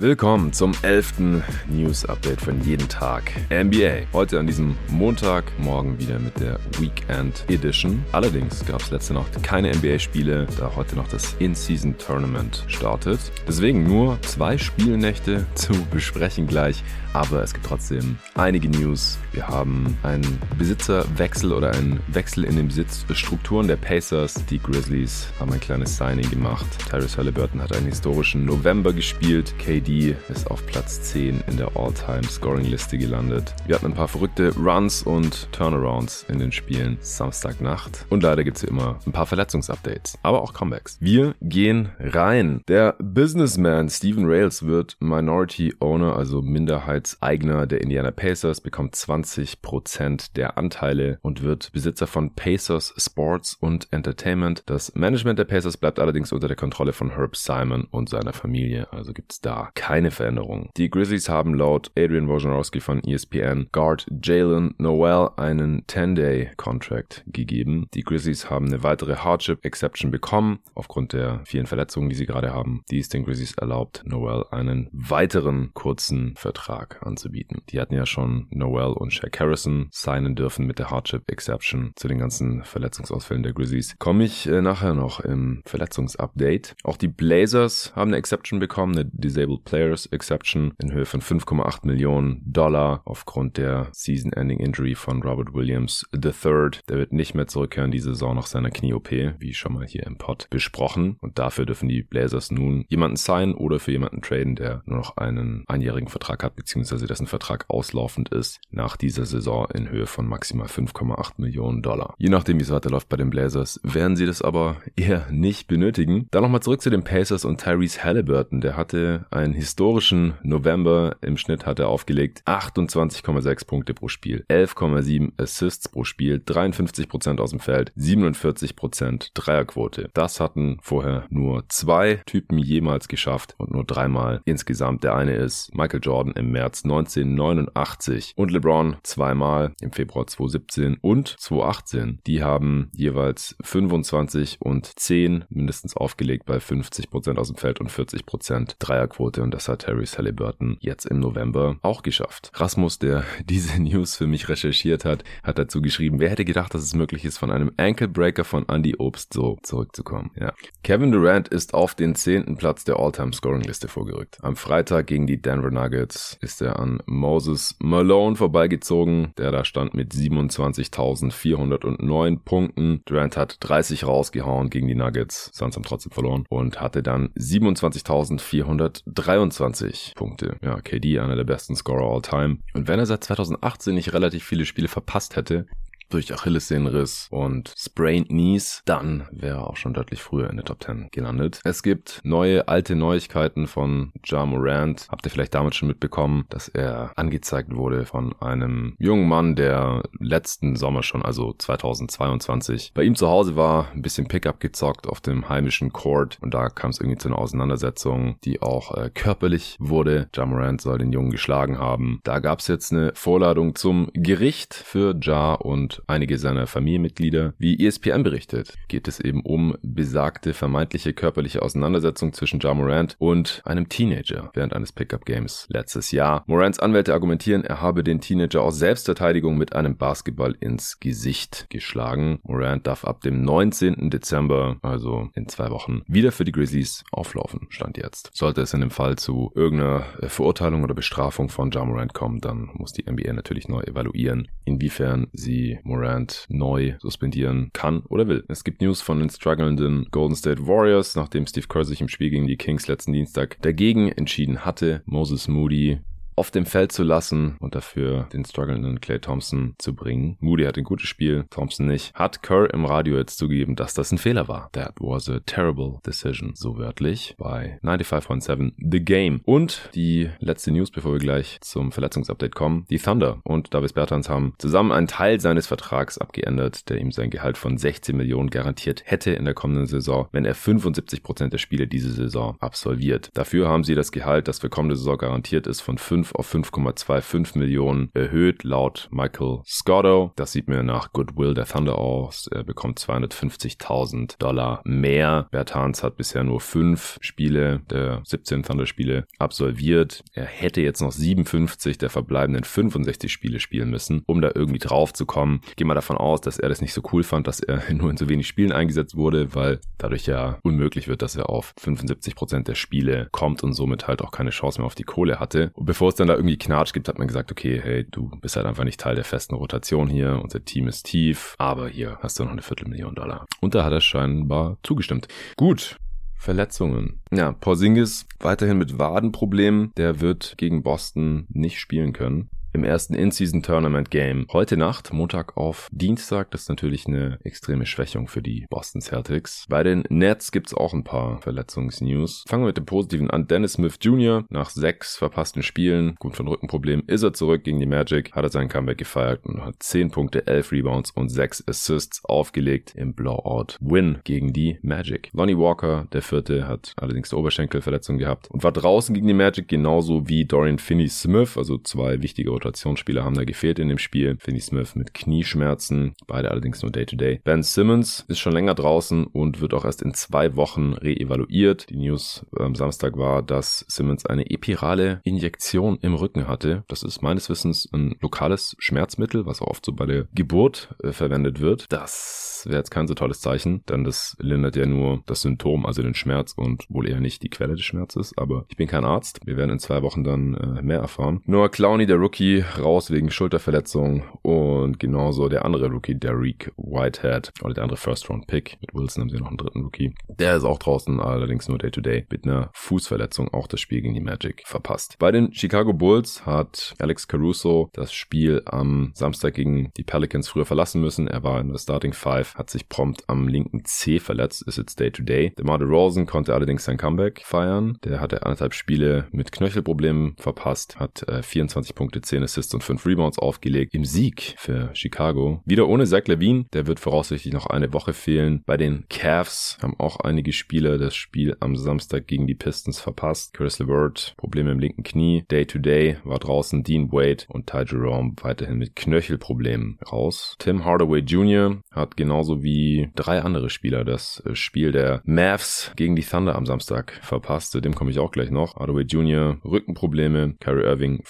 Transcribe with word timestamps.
Willkommen 0.00 0.50
zum 0.54 0.72
11. 0.80 1.42
News 1.68 2.06
Update 2.06 2.40
von 2.40 2.58
jeden 2.62 2.88
Tag 2.88 3.32
NBA. 3.50 4.06
Heute 4.14 4.38
an 4.38 4.46
diesem 4.46 4.74
Montag, 4.88 5.44
morgen 5.58 5.98
wieder 5.98 6.18
mit 6.18 6.40
der 6.40 6.58
Weekend 6.78 7.44
Edition. 7.48 8.02
Allerdings 8.10 8.64
gab 8.64 8.80
es 8.80 8.90
letzte 8.90 9.12
Nacht 9.12 9.42
keine 9.42 9.70
NBA-Spiele, 9.70 10.46
da 10.58 10.74
heute 10.74 10.96
noch 10.96 11.06
das 11.08 11.34
In-Season 11.38 11.98
Tournament 11.98 12.64
startet. 12.66 13.20
Deswegen 13.46 13.84
nur 13.84 14.18
zwei 14.22 14.56
Spielnächte 14.56 15.44
zu 15.54 15.74
besprechen 15.90 16.46
gleich, 16.46 16.82
aber 17.12 17.42
es 17.42 17.52
gibt 17.52 17.66
trotzdem 17.66 18.16
einige 18.36 18.70
News. 18.70 19.18
Wir 19.32 19.48
haben 19.48 19.98
einen 20.02 20.38
Besitzerwechsel 20.56 21.52
oder 21.52 21.72
einen 21.72 22.00
Wechsel 22.06 22.44
in 22.44 22.56
den 22.56 22.68
Besitzstrukturen 22.68 23.68
der 23.68 23.76
Pacers. 23.76 24.46
Die 24.46 24.62
Grizzlies 24.62 25.28
haben 25.38 25.52
ein 25.52 25.60
kleines 25.60 25.98
Signing 25.98 26.30
gemacht. 26.30 26.66
Tyrese 26.88 27.18
Halliburton 27.18 27.60
hat 27.60 27.76
einen 27.76 27.86
historischen 27.86 28.46
November 28.46 28.94
gespielt. 28.94 29.52
KD 29.58 29.89
ist 30.28 30.50
auf 30.50 30.64
Platz 30.66 31.02
10 31.02 31.42
in 31.48 31.56
der 31.56 31.76
All-Time-Scoring-Liste 31.76 32.96
gelandet. 32.96 33.54
Wir 33.66 33.74
hatten 33.74 33.86
ein 33.86 33.94
paar 33.94 34.06
verrückte 34.06 34.54
Runs 34.56 35.02
und 35.02 35.50
Turnarounds 35.50 36.24
in 36.28 36.38
den 36.38 36.52
Spielen 36.52 36.96
Samstagnacht. 37.00 38.06
Und 38.08 38.22
leider 38.22 38.44
gibt 38.44 38.58
es 38.58 38.62
immer 38.62 39.00
ein 39.04 39.10
paar 39.10 39.26
Verletzungsupdates, 39.26 40.18
aber 40.22 40.42
auch 40.42 40.54
Comebacks. 40.54 40.96
Wir 41.00 41.34
gehen 41.42 41.88
rein. 41.98 42.62
Der 42.68 42.94
Businessman 43.00 43.88
Steven 43.88 44.26
Rails 44.26 44.64
wird 44.64 44.96
Minority 45.00 45.74
Owner, 45.80 46.14
also 46.14 46.40
Minderheitseigner 46.40 47.66
der 47.66 47.80
Indiana 47.80 48.12
Pacers, 48.12 48.60
bekommt 48.60 48.94
20% 48.94 50.34
der 50.36 50.56
Anteile 50.56 51.18
und 51.22 51.42
wird 51.42 51.72
Besitzer 51.72 52.06
von 52.06 52.34
Pacers 52.34 52.94
Sports 52.96 53.56
und 53.58 53.88
Entertainment. 53.90 54.62
Das 54.66 54.94
Management 54.94 55.40
der 55.40 55.46
Pacers 55.46 55.76
bleibt 55.76 55.98
allerdings 55.98 56.32
unter 56.32 56.46
der 56.46 56.56
Kontrolle 56.56 56.92
von 56.92 57.16
Herb 57.16 57.34
Simon 57.34 57.88
und 57.90 58.08
seiner 58.08 58.32
Familie, 58.32 58.92
also 58.92 59.12
gibt 59.12 59.32
es 59.32 59.40
da 59.40 59.70
keine 59.80 60.10
Veränderung. 60.10 60.68
Die 60.76 60.90
Grizzlies 60.90 61.30
haben 61.30 61.54
laut 61.54 61.90
Adrian 61.96 62.28
Wojnarowski 62.28 62.80
von 62.80 63.02
ESPN 63.02 63.68
Guard 63.72 64.06
Jalen 64.22 64.74
Noel 64.76 65.30
einen 65.38 65.86
10-Day-Contract 65.86 67.24
gegeben. 67.26 67.86
Die 67.94 68.02
Grizzlies 68.02 68.50
haben 68.50 68.66
eine 68.66 68.82
weitere 68.82 69.16
Hardship-Exception 69.16 70.10
bekommen, 70.10 70.58
aufgrund 70.74 71.14
der 71.14 71.40
vielen 71.46 71.64
Verletzungen, 71.64 72.10
die 72.10 72.14
sie 72.14 72.26
gerade 72.26 72.52
haben. 72.52 72.82
Die 72.90 72.98
ist 72.98 73.14
den 73.14 73.24
Grizzlies 73.24 73.54
erlaubt, 73.54 74.02
Noel 74.04 74.44
einen 74.50 74.90
weiteren 74.92 75.72
kurzen 75.72 76.34
Vertrag 76.36 77.00
anzubieten. 77.00 77.62
Die 77.70 77.80
hatten 77.80 77.94
ja 77.94 78.04
schon 78.04 78.48
Noel 78.50 78.92
und 78.92 79.14
Shaq 79.14 79.40
Harrison 79.40 79.88
signen 79.92 80.34
dürfen 80.34 80.66
mit 80.66 80.78
der 80.78 80.90
Hardship-Exception 80.90 81.92
zu 81.96 82.06
den 82.06 82.18
ganzen 82.18 82.64
Verletzungsausfällen 82.64 83.42
der 83.42 83.54
Grizzlies. 83.54 83.96
Komme 83.98 84.24
ich 84.24 84.46
äh, 84.46 84.60
nachher 84.60 84.92
noch 84.92 85.20
im 85.20 85.62
Verletzungsupdate. 85.64 86.74
Auch 86.84 86.98
die 86.98 87.08
Blazers 87.08 87.94
haben 87.96 88.10
eine 88.10 88.18
Exception 88.18 88.60
bekommen, 88.60 88.92
eine 88.92 89.06
Disabled 89.06 89.69
Players 89.70 90.06
Exception 90.06 90.74
in 90.78 90.92
Höhe 90.92 91.06
von 91.06 91.20
5,8 91.20 91.86
Millionen 91.86 92.42
Dollar 92.44 93.02
aufgrund 93.04 93.56
der 93.56 93.86
Season-Ending 93.92 94.58
Injury 94.58 94.96
von 94.96 95.22
Robert 95.22 95.54
Williams 95.54 96.04
III. 96.12 96.70
Der 96.88 96.98
wird 96.98 97.12
nicht 97.12 97.36
mehr 97.36 97.46
zurückkehren 97.46 97.92
diese 97.92 98.08
Saison 98.08 98.34
nach 98.34 98.46
seiner 98.46 98.70
Knie-OP, 98.70 99.12
wie 99.38 99.54
schon 99.54 99.74
mal 99.74 99.86
hier 99.86 100.08
im 100.08 100.18
Pod 100.18 100.48
besprochen. 100.50 101.18
Und 101.20 101.38
dafür 101.38 101.66
dürfen 101.66 101.88
die 101.88 102.02
Blazers 102.02 102.50
nun 102.50 102.84
jemanden 102.88 103.16
signen 103.16 103.54
oder 103.54 103.78
für 103.78 103.92
jemanden 103.92 104.22
traden, 104.22 104.56
der 104.56 104.82
nur 104.86 104.98
noch 104.98 105.16
einen 105.18 105.62
einjährigen 105.68 106.08
Vertrag 106.08 106.42
hat, 106.42 106.56
beziehungsweise 106.56 107.06
dessen 107.06 107.28
Vertrag 107.28 107.66
auslaufend 107.68 108.30
ist 108.30 108.60
nach 108.72 108.96
dieser 108.96 109.24
Saison 109.24 109.68
in 109.72 109.88
Höhe 109.88 110.06
von 110.06 110.26
maximal 110.26 110.66
5,8 110.66 111.34
Millionen 111.36 111.80
Dollar. 111.80 112.16
Je 112.18 112.28
nachdem, 112.28 112.58
wie 112.58 112.64
es 112.64 112.72
weiterläuft 112.72 113.08
bei 113.08 113.16
den 113.16 113.30
Blazers, 113.30 113.78
werden 113.84 114.16
sie 114.16 114.26
das 114.26 114.42
aber 114.42 114.78
eher 114.96 115.28
nicht 115.30 115.68
benötigen. 115.68 116.26
Dann 116.32 116.42
nochmal 116.42 116.60
zurück 116.60 116.82
zu 116.82 116.90
den 116.90 117.04
Pacers 117.04 117.44
und 117.44 117.60
Tyrese 117.60 118.02
Halliburton. 118.02 118.60
Der 118.60 118.76
hatte 118.76 119.26
einen 119.30 119.59
historischen 119.60 120.34
November. 120.42 121.16
Im 121.20 121.36
Schnitt 121.36 121.66
hat 121.66 121.78
er 121.78 121.88
aufgelegt 121.88 122.42
28,6 122.46 123.66
Punkte 123.66 123.94
pro 123.94 124.08
Spiel, 124.08 124.44
11,7 124.48 125.32
Assists 125.40 125.88
pro 125.88 126.04
Spiel, 126.04 126.42
53% 126.44 127.38
aus 127.40 127.50
dem 127.50 127.60
Feld, 127.60 127.92
47% 127.96 129.30
Dreierquote. 129.34 130.08
Das 130.14 130.40
hatten 130.40 130.78
vorher 130.82 131.26
nur 131.30 131.68
zwei 131.68 132.22
Typen 132.26 132.58
jemals 132.58 133.08
geschafft 133.08 133.54
und 133.58 133.70
nur 133.70 133.84
dreimal 133.84 134.40
insgesamt. 134.44 135.04
Der 135.04 135.14
eine 135.14 135.34
ist 135.34 135.74
Michael 135.74 136.00
Jordan 136.02 136.32
im 136.32 136.50
März 136.50 136.84
1989 136.84 138.32
und 138.36 138.50
LeBron 138.50 138.96
zweimal 139.02 139.74
im 139.80 139.92
Februar 139.92 140.26
2017 140.26 140.98
und 141.00 141.36
2018. 141.38 142.20
Die 142.26 142.42
haben 142.42 142.90
jeweils 142.94 143.56
25 143.62 144.58
und 144.60 144.86
10 144.98 145.44
mindestens 145.50 145.96
aufgelegt 145.96 146.46
bei 146.46 146.56
50% 146.56 147.36
aus 147.36 147.48
dem 147.48 147.56
Feld 147.56 147.80
und 147.80 147.90
40% 147.90 148.76
Dreierquote 148.78 149.42
und 149.42 149.49
das 149.50 149.68
hat 149.68 149.86
Harry 149.86 150.06
Halliburton 150.06 150.76
jetzt 150.80 151.06
im 151.06 151.20
November 151.20 151.76
auch 151.82 152.02
geschafft. 152.02 152.50
Rasmus, 152.54 152.98
der 152.98 153.24
diese 153.44 153.80
News 153.80 154.16
für 154.16 154.26
mich 154.26 154.48
recherchiert 154.48 155.04
hat, 155.04 155.22
hat 155.42 155.58
dazu 155.58 155.82
geschrieben, 155.82 156.20
wer 156.20 156.30
hätte 156.30 156.44
gedacht, 156.44 156.74
dass 156.74 156.82
es 156.82 156.94
möglich 156.94 157.24
ist, 157.24 157.38
von 157.38 157.50
einem 157.50 157.72
Ankle 157.76 158.06
Breaker 158.08 158.44
von 158.44 158.68
Andy 158.68 158.96
Obst 158.96 159.32
so 159.32 159.58
zurückzukommen. 159.62 160.30
Ja. 160.38 160.52
Kevin 160.82 161.12
Durant 161.12 161.48
ist 161.48 161.72
auf 161.74 161.94
den 161.94 162.14
zehnten 162.14 162.56
Platz 162.56 162.84
der 162.84 162.98
All-Time 162.98 163.32
Scoring 163.32 163.62
Liste 163.62 163.88
vorgerückt. 163.88 164.38
Am 164.42 164.56
Freitag 164.56 165.06
gegen 165.06 165.26
die 165.26 165.40
Denver 165.40 165.70
Nuggets 165.70 166.36
ist 166.40 166.60
er 166.62 166.78
an 166.78 167.02
Moses 167.06 167.76
Malone 167.80 168.36
vorbeigezogen, 168.36 169.32
der 169.38 169.52
da 169.52 169.64
stand 169.64 169.94
mit 169.94 170.12
27.409 170.12 172.38
Punkten. 172.44 173.00
Durant 173.04 173.36
hat 173.36 173.56
30 173.60 174.06
rausgehauen 174.06 174.70
gegen 174.70 174.88
die 174.88 174.94
Nuggets, 174.94 175.50
Suns 175.52 175.76
haben 175.76 175.82
trotzdem 175.82 176.12
verloren 176.12 176.46
und 176.48 176.80
hatte 176.80 177.02
dann 177.02 177.28
27.403 177.38 179.39
23 179.48 180.12
Punkte. 180.16 180.56
Ja, 180.62 180.80
KD, 180.80 181.18
einer 181.18 181.36
der 181.36 181.44
besten 181.44 181.74
Scorer 181.74 182.12
all 182.14 182.22
time. 182.22 182.58
Und 182.74 182.88
wenn 182.88 182.98
er 182.98 183.06
seit 183.06 183.24
2018 183.24 183.94
nicht 183.94 184.12
relativ 184.12 184.44
viele 184.44 184.66
Spiele 184.66 184.88
verpasst 184.88 185.36
hätte, 185.36 185.66
durch 186.10 186.32
Achillessehnenriss 186.32 187.28
und 187.30 187.72
sprained 187.76 188.28
knees, 188.28 188.82
dann 188.84 189.26
wäre 189.30 189.66
auch 189.66 189.76
schon 189.76 189.94
deutlich 189.94 190.22
früher 190.22 190.50
in 190.50 190.56
der 190.56 190.64
Top 190.64 190.82
10 190.82 191.08
gelandet. 191.10 191.60
Es 191.64 191.82
gibt 191.82 192.20
neue, 192.24 192.68
alte 192.68 192.94
Neuigkeiten 192.94 193.66
von 193.66 194.12
Ja 194.24 194.44
Morant. 194.44 195.06
Habt 195.10 195.26
ihr 195.26 195.30
vielleicht 195.30 195.54
damals 195.54 195.76
schon 195.76 195.88
mitbekommen, 195.88 196.44
dass 196.48 196.68
er 196.68 197.12
angezeigt 197.16 197.74
wurde 197.74 198.06
von 198.06 198.34
einem 198.40 198.94
jungen 198.98 199.28
Mann, 199.28 199.56
der 199.56 200.02
letzten 200.18 200.76
Sommer 200.76 201.02
schon, 201.02 201.22
also 201.22 201.54
2022, 201.56 202.92
bei 202.94 203.02
ihm 203.02 203.14
zu 203.14 203.28
Hause 203.28 203.56
war, 203.56 203.90
ein 203.92 204.02
bisschen 204.02 204.26
Pickup 204.26 204.60
gezockt 204.60 205.06
auf 205.06 205.20
dem 205.20 205.48
heimischen 205.48 205.92
Court 205.92 206.38
und 206.40 206.54
da 206.54 206.68
kam 206.68 206.90
es 206.90 207.00
irgendwie 207.00 207.18
zu 207.18 207.28
einer 207.28 207.38
Auseinandersetzung, 207.38 208.36
die 208.44 208.62
auch 208.62 208.96
äh, 208.96 209.10
körperlich 209.10 209.76
wurde. 209.78 210.28
Ja 210.34 210.46
Morant 210.46 210.80
soll 210.80 210.98
den 210.98 211.12
Jungen 211.12 211.30
geschlagen 211.30 211.78
haben. 211.78 212.20
Da 212.24 212.38
gab 212.38 212.60
es 212.60 212.68
jetzt 212.68 212.92
eine 212.92 213.12
Vorladung 213.14 213.74
zum 213.74 214.10
Gericht 214.12 214.74
für 214.74 215.14
Ja 215.20 215.54
und 215.54 215.99
einige 216.06 216.38
seiner 216.38 216.66
Familienmitglieder. 216.66 217.54
Wie 217.58 217.86
ESPN 217.86 218.22
berichtet, 218.22 218.74
geht 218.88 219.08
es 219.08 219.20
eben 219.20 219.42
um 219.42 219.76
besagte 219.82 220.54
vermeintliche 220.54 221.12
körperliche 221.12 221.62
Auseinandersetzung 221.62 222.32
zwischen 222.32 222.60
Ja 222.60 222.74
Morant 222.74 223.16
und 223.18 223.62
einem 223.64 223.88
Teenager 223.88 224.50
während 224.54 224.74
eines 224.74 224.92
Pickup-Games 224.92 225.66
letztes 225.68 226.10
Jahr. 226.10 226.44
Morants 226.46 226.78
Anwälte 226.78 227.12
argumentieren, 227.12 227.64
er 227.64 227.80
habe 227.80 228.04
den 228.04 228.20
Teenager 228.20 228.62
aus 228.62 228.78
Selbstverteidigung 228.78 229.56
mit 229.56 229.74
einem 229.74 229.96
Basketball 229.96 230.56
ins 230.60 231.00
Gesicht 231.00 231.66
geschlagen. 231.70 232.40
Morant 232.42 232.86
darf 232.86 233.04
ab 233.04 233.20
dem 233.20 233.42
19. 233.42 234.10
Dezember, 234.10 234.78
also 234.82 235.28
in 235.34 235.48
zwei 235.48 235.70
Wochen, 235.70 236.02
wieder 236.06 236.32
für 236.32 236.44
die 236.44 236.52
Grizzlies 236.52 237.04
auflaufen, 237.12 237.66
stand 237.70 237.96
jetzt. 237.98 238.30
Sollte 238.32 238.62
es 238.62 238.74
in 238.74 238.80
dem 238.80 238.90
Fall 238.90 239.16
zu 239.16 239.52
irgendeiner 239.54 240.04
Verurteilung 240.28 240.84
oder 240.84 240.94
Bestrafung 240.94 241.48
von 241.48 241.70
Ja 241.70 241.84
Morant 241.84 242.14
kommen, 242.14 242.40
dann 242.40 242.70
muss 242.74 242.92
die 242.92 243.10
NBA 243.10 243.32
natürlich 243.32 243.68
neu 243.68 243.80
evaluieren, 243.82 244.48
inwiefern 244.64 245.28
sie 245.32 245.78
Morant 245.90 246.46
neu 246.48 246.94
suspendieren 247.00 247.70
kann 247.72 248.02
oder 248.08 248.28
will. 248.28 248.44
Es 248.48 248.62
gibt 248.62 248.80
News 248.80 249.00
von 249.00 249.18
den 249.18 249.28
strugglenden 249.28 250.06
Golden 250.10 250.36
State 250.36 250.66
Warriors, 250.66 251.16
nachdem 251.16 251.46
Steve 251.46 251.66
Kerr 251.66 251.84
sich 251.84 252.00
im 252.00 252.08
Spiel 252.08 252.30
gegen 252.30 252.46
die 252.46 252.56
Kings 252.56 252.86
letzten 252.86 253.12
Dienstag 253.12 253.60
dagegen 253.60 254.10
entschieden 254.10 254.64
hatte. 254.64 255.02
Moses 255.04 255.48
Moody 255.48 255.98
auf 256.36 256.50
dem 256.50 256.66
Feld 256.66 256.92
zu 256.92 257.02
lassen 257.02 257.56
und 257.60 257.74
dafür 257.74 258.28
den 258.32 258.44
strugglenden 258.44 259.00
Clay 259.00 259.18
Thompson 259.18 259.74
zu 259.78 259.94
bringen. 259.94 260.36
Moody 260.40 260.64
hat 260.64 260.78
ein 260.78 260.84
gutes 260.84 261.08
Spiel, 261.08 261.44
Thompson 261.50 261.86
nicht. 261.86 262.14
Hat 262.14 262.42
Kerr 262.42 262.72
im 262.72 262.84
Radio 262.84 263.18
jetzt 263.18 263.38
zugegeben, 263.38 263.76
dass 263.76 263.94
das 263.94 264.10
ein 264.12 264.18
Fehler 264.18 264.48
war. 264.48 264.70
That 264.72 264.94
was 265.00 265.28
a 265.28 265.40
terrible 265.40 265.98
decision, 266.06 266.52
so 266.54 266.78
wörtlich 266.78 267.34
bei 267.38 267.78
95.7 267.82 268.72
The 268.78 269.04
Game. 269.04 269.40
Und 269.44 269.90
die 269.94 270.30
letzte 270.38 270.70
News, 270.70 270.90
bevor 270.90 271.12
wir 271.12 271.18
gleich 271.18 271.58
zum 271.60 271.92
Verletzungsupdate 271.92 272.54
kommen. 272.54 272.86
Die 272.90 272.98
Thunder 272.98 273.40
und 273.44 273.74
Davis 273.74 273.92
Bertans 273.92 274.28
haben 274.28 274.54
zusammen 274.58 274.92
einen 274.92 275.08
Teil 275.08 275.40
seines 275.40 275.66
Vertrags 275.66 276.18
abgeändert, 276.18 276.88
der 276.88 277.00
ihm 277.00 277.12
sein 277.12 277.30
Gehalt 277.30 277.58
von 277.58 277.76
16 277.76 278.16
Millionen 278.16 278.50
garantiert 278.50 279.02
hätte 279.04 279.32
in 279.32 279.44
der 279.44 279.54
kommenden 279.54 279.86
Saison, 279.86 280.28
wenn 280.32 280.44
er 280.44 280.54
75% 280.54 281.48
der 281.48 281.58
Spiele 281.58 281.86
diese 281.86 282.12
Saison 282.12 282.56
absolviert. 282.60 283.30
Dafür 283.34 283.68
haben 283.68 283.84
sie 283.84 283.94
das 283.94 284.12
Gehalt, 284.12 284.48
das 284.48 284.60
für 284.60 284.70
kommende 284.70 284.96
Saison 284.96 285.18
garantiert 285.18 285.66
ist, 285.66 285.80
von 285.80 285.98
5 285.98 286.19
5 286.20 286.34
auf 286.34 286.54
5,25 286.54 287.58
Millionen 287.58 288.10
erhöht, 288.12 288.62
laut 288.62 289.08
Michael 289.10 289.60
Scotto. 289.66 290.32
Das 290.36 290.52
sieht 290.52 290.68
mir 290.68 290.82
nach 290.82 291.12
Goodwill 291.12 291.54
der 291.54 291.64
Thunder 291.64 291.96
aus. 291.98 292.46
Er 292.52 292.62
bekommt 292.62 292.98
250.000 292.98 294.38
Dollar 294.38 294.82
mehr. 294.84 295.48
Bertans 295.50 296.02
hat 296.02 296.16
bisher 296.16 296.44
nur 296.44 296.60
fünf 296.60 297.16
Spiele 297.22 297.80
der 297.90 298.20
17 298.24 298.62
Thunder-Spiele 298.62 299.26
absolviert. 299.38 300.22
Er 300.34 300.44
hätte 300.44 300.82
jetzt 300.82 301.00
noch 301.00 301.12
57 301.12 301.96
der 301.96 302.10
verbleibenden 302.10 302.64
65 302.64 303.32
Spiele 303.32 303.60
spielen 303.60 303.90
müssen, 303.90 304.22
um 304.26 304.42
da 304.42 304.50
irgendwie 304.54 304.78
drauf 304.78 305.14
zu 305.14 305.24
kommen. 305.24 305.60
Ich 305.68 305.76
gehe 305.76 305.86
mal 305.86 305.94
davon 305.94 306.18
aus, 306.18 306.42
dass 306.42 306.58
er 306.58 306.68
das 306.68 306.82
nicht 306.82 306.92
so 306.92 307.02
cool 307.12 307.22
fand, 307.22 307.46
dass 307.46 307.60
er 307.60 307.82
nur 307.94 308.10
in 308.10 308.18
so 308.18 308.28
wenig 308.28 308.46
Spielen 308.46 308.72
eingesetzt 308.72 309.16
wurde, 309.16 309.54
weil 309.54 309.80
dadurch 309.96 310.26
ja 310.26 310.58
unmöglich 310.62 311.08
wird, 311.08 311.22
dass 311.22 311.36
er 311.36 311.48
auf 311.48 311.72
75 311.78 312.34
Prozent 312.34 312.68
der 312.68 312.74
Spiele 312.74 313.28
kommt 313.32 313.62
und 313.62 313.72
somit 313.72 314.06
halt 314.06 314.20
auch 314.20 314.32
keine 314.32 314.50
Chance 314.50 314.80
mehr 314.80 314.86
auf 314.86 314.94
die 314.94 315.04
Kohle 315.04 315.40
hatte. 315.40 315.70
Und 315.74 315.86
bevor 315.86 316.09
es 316.10 316.16
dann 316.16 316.28
da 316.28 316.34
irgendwie 316.34 316.58
Knatsch 316.58 316.92
gibt, 316.92 317.08
hat 317.08 317.18
man 317.18 317.26
gesagt, 317.26 317.50
okay, 317.50 317.80
hey, 317.82 318.04
du 318.04 318.30
bist 318.40 318.56
halt 318.56 318.66
einfach 318.66 318.84
nicht 318.84 319.00
Teil 319.00 319.14
der 319.14 319.24
festen 319.24 319.54
Rotation 319.54 320.08
hier, 320.08 320.40
unser 320.42 320.64
Team 320.64 320.88
ist 320.88 321.06
tief, 321.06 321.54
aber 321.58 321.88
hier 321.88 322.18
hast 322.20 322.38
du 322.38 322.44
noch 322.44 322.52
eine 322.52 322.62
Viertelmillion 322.62 323.14
Dollar. 323.14 323.46
Und 323.60 323.74
da 323.74 323.84
hat 323.84 323.92
er 323.92 324.00
scheinbar 324.00 324.78
zugestimmt. 324.82 325.28
Gut, 325.56 325.96
Verletzungen. 326.36 327.20
Ja, 327.30 327.52
Porzingis 327.52 328.26
weiterhin 328.38 328.78
mit 328.78 328.98
Wadenproblemen. 328.98 329.92
Der 329.96 330.20
wird 330.20 330.54
gegen 330.56 330.82
Boston 330.82 331.46
nicht 331.50 331.78
spielen 331.78 332.12
können 332.12 332.48
im 332.72 332.84
ersten 332.84 333.14
In-Season-Tournament-Game. 333.14 334.46
Heute 334.52 334.76
Nacht, 334.76 335.12
Montag 335.12 335.56
auf 335.56 335.88
Dienstag. 335.92 336.50
Das 336.50 336.62
ist 336.62 336.68
natürlich 336.68 337.06
eine 337.06 337.38
extreme 337.44 337.86
Schwächung 337.86 338.28
für 338.28 338.42
die 338.42 338.66
Boston 338.70 339.00
Celtics. 339.00 339.66
Bei 339.68 339.82
den 339.82 340.04
Nets 340.08 340.52
gibt's 340.52 340.74
auch 340.74 340.92
ein 340.92 341.04
paar 341.04 341.40
Verletzungsnews. 341.40 342.44
Fangen 342.48 342.62
wir 342.62 342.68
mit 342.68 342.76
dem 342.76 342.86
Positiven 342.86 343.30
an. 343.30 343.48
Dennis 343.48 343.74
Smith 343.74 343.98
Jr. 344.00 344.44
nach 344.50 344.70
sechs 344.70 345.16
verpassten 345.16 345.62
Spielen, 345.62 346.14
gut 346.18 346.36
von 346.36 346.46
Rückenproblemen, 346.46 347.06
ist 347.06 347.22
er 347.22 347.32
zurück 347.32 347.64
gegen 347.64 347.80
die 347.80 347.86
Magic, 347.86 348.32
hat 348.32 348.44
er 348.44 348.50
sein 348.50 348.68
Comeback 348.68 348.98
gefeiert 348.98 349.44
und 349.44 349.64
hat 349.64 349.76
10 349.80 350.10
Punkte, 350.10 350.46
11 350.46 350.72
Rebounds 350.72 351.10
und 351.10 351.28
6 351.28 351.64
Assists 351.66 352.24
aufgelegt 352.24 352.92
im 352.94 353.14
Blowout-Win 353.14 354.18
gegen 354.24 354.52
die 354.52 354.78
Magic. 354.82 355.30
Lonnie 355.32 355.58
Walker, 355.58 356.06
der 356.12 356.22
vierte, 356.22 356.68
hat 356.68 356.92
allerdings 356.96 357.32
eine 357.32 357.40
Oberschenkelverletzung 357.40 358.18
gehabt 358.18 358.48
und 358.50 358.62
war 358.62 358.72
draußen 358.72 359.14
gegen 359.14 359.26
die 359.26 359.34
Magic, 359.34 359.68
genauso 359.68 360.28
wie 360.28 360.44
Dorian 360.44 360.78
Finney-Smith, 360.78 361.56
also 361.56 361.78
zwei 361.78 362.22
wichtige 362.22 362.52
Rotationsspieler 362.64 363.24
haben 363.24 363.34
da 363.34 363.44
gefehlt 363.44 363.78
in 363.78 363.88
dem 363.88 363.98
Spiel. 363.98 364.36
Finney 364.38 364.60
Smith 364.60 364.94
mit 364.94 365.14
Knieschmerzen, 365.14 366.14
beide 366.26 366.50
allerdings 366.50 366.82
nur 366.82 366.90
Day-to-Day. 366.90 367.34
-Day. 367.36 367.40
Ben 367.42 367.62
Simmons 367.62 368.24
ist 368.28 368.38
schon 368.38 368.52
länger 368.52 368.74
draußen 368.74 369.26
und 369.26 369.60
wird 369.60 369.74
auch 369.74 369.84
erst 369.84 370.02
in 370.02 370.14
zwei 370.14 370.56
Wochen 370.56 370.94
reevaluiert. 370.94 371.90
Die 371.90 371.96
News 371.96 372.46
am 372.56 372.74
Samstag 372.74 373.16
war, 373.16 373.42
dass 373.42 373.84
Simmons 373.88 374.26
eine 374.26 374.50
epirale 374.50 375.20
Injektion 375.24 375.98
im 376.02 376.14
Rücken 376.14 376.48
hatte. 376.48 376.84
Das 376.88 377.02
ist 377.02 377.22
meines 377.22 377.48
Wissens 377.48 377.88
ein 377.92 378.16
lokales 378.20 378.76
Schmerzmittel, 378.78 379.46
was 379.46 379.62
auch 379.62 379.68
oft 379.68 379.84
so 379.84 379.92
bei 379.92 380.06
der 380.06 380.26
Geburt 380.34 380.94
äh, 381.02 381.12
verwendet 381.12 381.60
wird. 381.60 381.86
Das 381.90 382.64
wäre 382.66 382.78
jetzt 382.78 382.90
kein 382.90 383.06
so 383.06 383.14
tolles 383.14 383.40
Zeichen, 383.40 383.84
denn 383.86 384.04
das 384.04 384.36
lindert 384.40 384.76
ja 384.76 384.86
nur 384.86 385.22
das 385.26 385.42
Symptom, 385.42 385.86
also 385.86 386.02
den 386.02 386.14
Schmerz 386.14 386.52
und 386.56 386.84
wohl 386.88 387.08
eher 387.08 387.20
nicht 387.20 387.42
die 387.42 387.48
Quelle 387.48 387.74
des 387.74 387.84
Schmerzes. 387.84 388.36
Aber 388.36 388.66
ich 388.68 388.76
bin 388.76 388.88
kein 388.88 389.04
Arzt. 389.04 389.40
Wir 389.44 389.56
werden 389.56 389.70
in 389.70 389.78
zwei 389.78 390.02
Wochen 390.02 390.24
dann 390.24 390.54
äh, 390.54 390.82
mehr 390.82 390.98
erfahren. 390.98 391.40
Noah 391.46 391.70
Clowney, 391.70 392.06
der 392.06 392.16
Rookie, 392.16 392.49
raus 392.58 393.10
wegen 393.10 393.30
Schulterverletzung 393.30 394.24
und 394.42 394.98
genauso 394.98 395.48
der 395.48 395.64
andere 395.64 395.88
Rookie, 395.88 396.14
Derek 396.14 396.72
Whitehead, 396.76 397.52
oder 397.62 397.74
der 397.74 397.84
andere 397.84 397.96
First-Round-Pick. 397.96 398.78
Mit 398.80 398.94
Wilson 398.94 399.22
haben 399.22 399.30
sie 399.30 399.36
noch 399.36 399.48
einen 399.48 399.56
dritten 399.56 399.82
Rookie. 399.82 400.14
Der 400.28 400.56
ist 400.56 400.64
auch 400.64 400.78
draußen, 400.78 401.20
allerdings 401.20 401.68
nur 401.68 401.78
Day-to-Day, 401.78 402.20
-Day, 402.20 402.26
mit 402.30 402.44
einer 402.44 402.70
Fußverletzung 402.74 403.52
auch 403.52 403.66
das 403.66 403.80
Spiel 403.80 404.00
gegen 404.02 404.14
die 404.14 404.20
Magic 404.20 404.62
verpasst. 404.66 405.16
Bei 405.18 405.30
den 405.30 405.52
Chicago 405.52 405.92
Bulls 405.92 406.44
hat 406.46 406.94
Alex 406.98 407.28
Caruso 407.28 407.90
das 407.92 408.12
Spiel 408.12 408.62
am 408.66 409.12
Samstag 409.14 409.54
gegen 409.54 409.92
die 409.96 410.02
Pelicans 410.02 410.48
früher 410.48 410.66
verlassen 410.66 411.00
müssen. 411.00 411.28
Er 411.28 411.42
war 411.42 411.60
in 411.60 411.68
der 411.68 411.78
Starting 411.78 412.12
Five, 412.12 412.54
hat 412.56 412.70
sich 412.70 412.88
prompt 412.88 413.24
am 413.28 413.48
linken 413.48 413.84
C 413.84 414.18
verletzt, 414.18 414.62
ist 414.66 414.78
jetzt 414.78 414.98
Day-to-Day. 414.98 415.52
DeMar 415.58 415.78
DeRozan 415.78 416.26
konnte 416.26 416.54
allerdings 416.54 416.84
sein 416.84 416.96
Comeback 416.96 417.42
feiern. 417.44 417.98
Der 418.04 418.20
hatte 418.20 418.42
anderthalb 418.42 418.74
Spiele 418.74 419.26
mit 419.32 419.52
Knöchelproblemen 419.52 420.34
verpasst, 420.38 420.98
hat 420.98 421.22
äh, 421.28 421.42
24 421.42 421.94
Punkte, 421.94 422.20
10 422.20 422.39
10 422.40 422.44
Assists 422.44 422.74
und 422.74 422.82
5 422.82 423.06
Rebounds 423.06 423.38
aufgelegt 423.38 423.94
im 423.94 424.04
Sieg 424.04 424.54
für 424.56 424.90
Chicago. 424.94 425.60
Wieder 425.64 425.88
ohne 425.88 426.06
Zach 426.06 426.26
Levine, 426.26 426.64
der 426.72 426.86
wird 426.86 427.00
voraussichtlich 427.00 427.52
noch 427.52 427.66
eine 427.66 427.92
Woche 427.92 428.12
fehlen. 428.12 428.62
Bei 428.66 428.76
den 428.76 429.04
Cavs 429.08 429.78
haben 429.82 429.98
auch 429.98 430.20
einige 430.20 430.52
Spieler 430.52 430.98
das 430.98 431.14
Spiel 431.14 431.56
am 431.60 431.76
Samstag 431.76 432.26
gegen 432.26 432.46
die 432.46 432.54
Pistons 432.54 433.00
verpasst. 433.00 433.54
Chris 433.54 433.78
LeVert, 433.78 434.34
Probleme 434.36 434.72
im 434.72 434.78
linken 434.78 435.02
Knie. 435.02 435.44
Day 435.50 435.66
to 435.66 435.78
Day 435.78 436.16
war 436.24 436.38
draußen 436.38 436.82
Dean 436.82 437.12
Wade 437.12 437.44
und 437.48 437.66
Ty 437.66 437.84
Jerome 437.86 438.32
weiterhin 438.40 438.78
mit 438.78 438.96
Knöchelproblemen 438.96 439.98
raus. 440.10 440.56
Tim 440.58 440.84
Hardaway 440.84 441.20
Jr. 441.20 441.82
hat 441.92 442.16
genauso 442.16 442.62
wie 442.62 443.10
drei 443.14 443.42
andere 443.42 443.70
Spieler 443.70 444.04
das 444.04 444.42
äh, 444.46 444.54
Spiel 444.54 444.92
der 444.92 445.20
Mavs 445.24 445.92
gegen 445.96 446.16
die 446.16 446.22
Thunder 446.22 446.54
am 446.56 446.66
Samstag 446.66 447.18
verpasst. 447.22 447.72
Zu 447.72 447.80
dem 447.80 447.94
komme 447.94 448.10
ich 448.10 448.18
auch 448.18 448.30
gleich 448.30 448.50
noch. 448.50 448.76
Hardaway 448.76 449.02
Jr. 449.02 449.58
Rückenprobleme, 449.64 450.54
Kyrie 450.60 450.84
Irving 450.84 451.20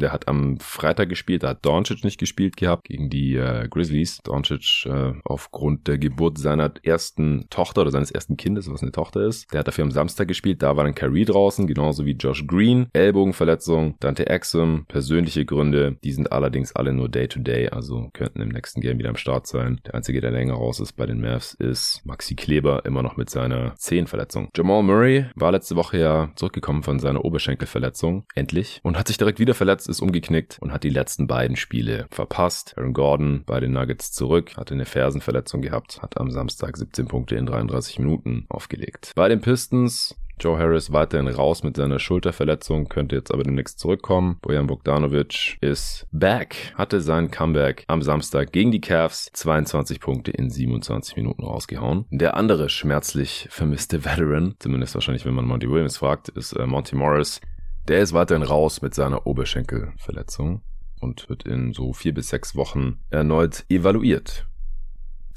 Fußprobleme 0.00 0.10
der 0.10 0.12
hat 0.12 0.28
am 0.28 0.58
Freitag 0.58 1.08
gespielt, 1.08 1.42
da 1.42 1.50
hat 1.50 1.64
Doncic 1.64 2.04
nicht 2.04 2.18
gespielt 2.18 2.56
gehabt 2.56 2.88
gegen 2.88 3.10
die 3.10 3.36
äh, 3.36 3.68
Grizzlies. 3.68 4.18
Doncic 4.24 4.86
äh, 4.86 5.12
aufgrund 5.24 5.86
der 5.86 5.98
Geburt 5.98 6.38
seiner 6.38 6.72
ersten 6.82 7.46
Tochter 7.50 7.82
oder 7.82 7.90
seines 7.90 8.10
ersten 8.10 8.36
Kindes, 8.36 8.70
was 8.70 8.82
eine 8.82 8.92
Tochter 8.92 9.26
ist. 9.26 9.52
Der 9.52 9.60
hat 9.60 9.68
dafür 9.68 9.84
am 9.84 9.90
Samstag 9.90 10.28
gespielt, 10.28 10.62
da 10.62 10.76
war 10.76 10.84
dann 10.84 10.94
Kyrie 10.94 11.24
draußen, 11.24 11.66
genauso 11.66 12.04
wie 12.06 12.12
Josh 12.12 12.46
Green. 12.46 12.88
Ellbogenverletzung, 12.92 13.96
Dante 14.00 14.26
Exum, 14.28 14.86
persönliche 14.86 15.44
Gründe, 15.44 15.98
die 16.02 16.12
sind 16.12 16.32
allerdings 16.32 16.74
alle 16.74 16.92
nur 16.92 17.08
Day-to-Day, 17.08 17.68
-Day, 17.68 17.70
also 17.70 18.10
könnten 18.12 18.40
im 18.40 18.48
nächsten 18.48 18.80
Game 18.80 18.98
wieder 18.98 19.10
am 19.10 19.16
Start 19.16 19.46
sein. 19.46 19.80
Der 19.86 19.94
einzige, 19.94 20.20
der 20.20 20.30
länger 20.30 20.54
raus 20.54 20.80
ist 20.80 20.94
bei 20.94 21.06
den 21.06 21.20
Mavs, 21.20 21.54
ist 21.54 22.00
Maxi 22.04 22.34
Kleber, 22.34 22.84
immer 22.84 23.02
noch 23.02 23.16
mit 23.16 23.30
seiner 23.30 23.74
Zehenverletzung. 23.76 24.48
Jamal 24.56 24.82
Murray 24.82 25.26
war 25.34 25.52
letzte 25.52 25.76
Woche 25.76 25.98
ja 25.98 26.30
zurückgekommen 26.36 26.82
von 26.82 26.98
seiner 26.98 27.24
Oberschenkelverletzung, 27.24 28.24
endlich, 28.34 28.80
und 28.82 28.98
hat 28.98 29.08
sich 29.08 29.18
direkt 29.18 29.38
wieder 29.38 29.54
verletzt 29.54 29.89
ist 29.90 30.00
umgeknickt 30.00 30.58
und 30.60 30.72
hat 30.72 30.84
die 30.84 30.90
letzten 30.90 31.26
beiden 31.26 31.56
Spiele 31.56 32.06
verpasst. 32.10 32.74
Aaron 32.76 32.94
Gordon 32.94 33.42
bei 33.44 33.60
den 33.60 33.72
Nuggets 33.72 34.12
zurück, 34.12 34.56
hatte 34.56 34.74
eine 34.74 34.86
Fersenverletzung 34.86 35.60
gehabt, 35.60 36.00
hat 36.00 36.18
am 36.18 36.30
Samstag 36.30 36.76
17 36.76 37.06
Punkte 37.06 37.36
in 37.36 37.46
33 37.46 37.98
Minuten 37.98 38.46
aufgelegt. 38.48 39.12
Bei 39.14 39.28
den 39.28 39.40
Pistons 39.40 40.16
Joe 40.40 40.58
Harris 40.58 40.90
weiterhin 40.90 41.28
raus 41.28 41.62
mit 41.62 41.76
seiner 41.76 41.98
Schulterverletzung, 41.98 42.88
könnte 42.88 43.14
jetzt 43.14 43.32
aber 43.32 43.42
demnächst 43.42 43.78
zurückkommen. 43.78 44.38
Bojan 44.40 44.66
Bogdanovic 44.66 45.58
ist 45.60 46.06
back, 46.12 46.72
hatte 46.76 47.02
sein 47.02 47.30
Comeback 47.30 47.84
am 47.88 48.00
Samstag 48.00 48.50
gegen 48.50 48.72
die 48.72 48.80
Cavs, 48.80 49.30
22 49.34 50.00
Punkte 50.00 50.30
in 50.30 50.48
27 50.48 51.16
Minuten 51.16 51.44
rausgehauen. 51.44 52.06
Der 52.10 52.36
andere 52.36 52.70
schmerzlich 52.70 53.48
vermisste 53.50 54.04
Veteran, 54.04 54.54
zumindest 54.58 54.94
wahrscheinlich, 54.94 55.26
wenn 55.26 55.34
man 55.34 55.46
Monty 55.46 55.70
Williams 55.70 55.98
fragt, 55.98 56.30
ist 56.30 56.52
äh, 56.52 56.66
Monty 56.66 56.96
Morris. 56.96 57.40
Der 57.88 58.00
ist 58.00 58.12
weiterhin 58.12 58.42
raus 58.42 58.82
mit 58.82 58.94
seiner 58.94 59.26
Oberschenkelverletzung 59.26 60.62
und 61.00 61.28
wird 61.28 61.44
in 61.44 61.72
so 61.72 61.92
vier 61.92 62.14
bis 62.14 62.28
sechs 62.28 62.54
Wochen 62.54 63.00
erneut 63.10 63.64
evaluiert. 63.68 64.46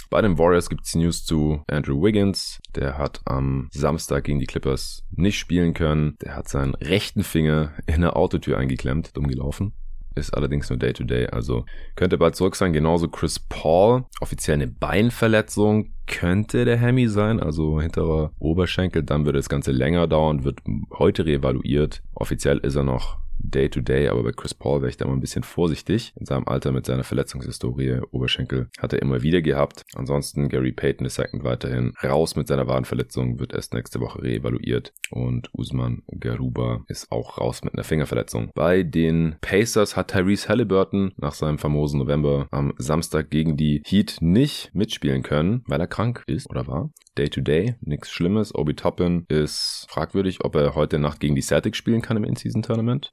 Bei 0.10 0.22
den 0.22 0.38
Warriors 0.38 0.70
gibt 0.70 0.86
es 0.86 0.94
News 0.94 1.26
zu 1.26 1.64
Andrew 1.68 2.04
Wiggins. 2.04 2.60
Der 2.76 3.00
hat 3.00 3.22
am 3.26 3.70
Samstag 3.72 4.26
gegen 4.26 4.40
die 4.40 4.46
Clippers 4.46 5.04
nicht 5.10 5.40
spielen 5.40 5.74
können. 5.74 6.18
Der 6.22 6.36
hat 6.36 6.48
seinen 6.48 6.76
rechten 6.76 7.24
Finger 7.24 7.74
in 7.88 7.96
eine 7.96 8.16
Autotür 8.16 8.58
eingeklemmt, 8.60 9.18
dumm 9.18 9.28
gelaufen 9.28 9.74
ist 10.16 10.34
allerdings 10.34 10.70
nur 10.70 10.80
Day-to-Day, 10.80 11.26
-Day, 11.26 11.30
also 11.30 11.66
könnte 11.96 12.18
bald 12.18 12.36
zurück 12.36 12.56
sein. 12.56 12.74
Genauso 12.74 13.08
Chris 13.08 13.40
Paul, 13.40 14.06
offiziell 14.22 14.56
eine 14.56 14.68
Beinverletzung, 14.68 15.94
könnte 16.06 16.66
der 16.66 16.78
Hemi 16.78 17.08
sein, 17.08 17.40
also 17.40 17.82
hinterer 17.82 18.32
Oberschenkel. 18.40 19.04
Dann 19.04 19.26
würde 19.26 19.40
das 19.40 19.50
Ganze 19.50 19.72
länger 19.72 20.08
dauern, 20.08 20.44
wird 20.44 20.60
heute 20.98 21.26
reevaluiert. 21.26 22.04
Offiziell 22.14 22.58
ist 22.58 22.76
er 22.76 22.84
noch 22.84 23.18
Day-to-Day, 23.44 24.08
aber 24.08 24.24
bei 24.24 24.32
Chris 24.32 24.54
Paul 24.54 24.82
wäre 24.82 24.90
ich 24.90 24.98
da 24.98 25.06
mal 25.06 25.14
ein 25.14 25.20
bisschen 25.20 25.44
vorsichtig. 25.44 26.14
In 26.20 26.26
seinem 26.26 26.48
Alter 26.48 26.72
mit 26.72 26.86
seiner 26.86 27.04
Verletzungshistorie, 27.04 28.02
Oberschenkel, 28.12 28.70
hat 28.80 28.94
er 28.94 29.02
immer 29.02 29.22
wieder 29.22 29.42
gehabt. 29.42 29.84
Ansonsten 29.96 30.50
Gary 30.50 30.72
Payton 30.72 31.08
II 31.08 31.44
weiterhin 31.44 31.94
raus 32.04 32.36
mit 32.36 32.48
seiner 32.48 32.68
Wadenverletzung, 32.68 33.40
wird 33.40 33.54
erst 33.54 33.74
nächste 33.74 34.00
Woche 34.00 34.24
reevaluiert. 34.24 34.94
Und 35.12 35.50
Usman 35.54 36.04
Garuba 36.20 36.84
ist 36.88 37.12
auch 37.12 37.38
raus 37.38 37.64
mit 37.64 37.74
einer 37.74 37.84
Fingerverletzung. 37.84 38.52
Bei 38.56 38.84
den 38.84 39.36
Pacers 39.42 39.96
hat 39.96 40.12
Tyrese 40.12 40.50
Halliburton 40.50 41.14
nach 41.18 41.34
seinem 41.34 41.58
famosen 41.58 42.00
November 42.00 42.48
am 42.52 42.74
Samstag 42.78 43.30
gegen 43.30 43.58
die 43.58 43.82
Heat 43.86 44.18
nicht 44.22 44.74
mitspielen 44.74 45.24
können, 45.24 45.64
weil 45.68 45.80
er 45.80 45.88
krank 45.88 46.24
ist 46.28 46.50
oder 46.50 46.68
war. 46.68 46.90
Day-to-Day, 47.18 47.76
nichts 47.82 48.10
Schlimmes. 48.10 48.56
Obi 48.56 48.74
Toppin 48.74 49.26
ist 49.28 49.86
fragwürdig, 49.90 50.44
ob 50.44 50.56
er 50.56 50.76
heute 50.76 50.98
Nacht 50.98 51.20
gegen 51.20 51.36
die 51.36 51.42
Celtics 51.42 51.78
spielen 51.78 52.02
kann 52.02 52.18
im 52.18 52.24
In-Season-Tournament. 52.24 53.12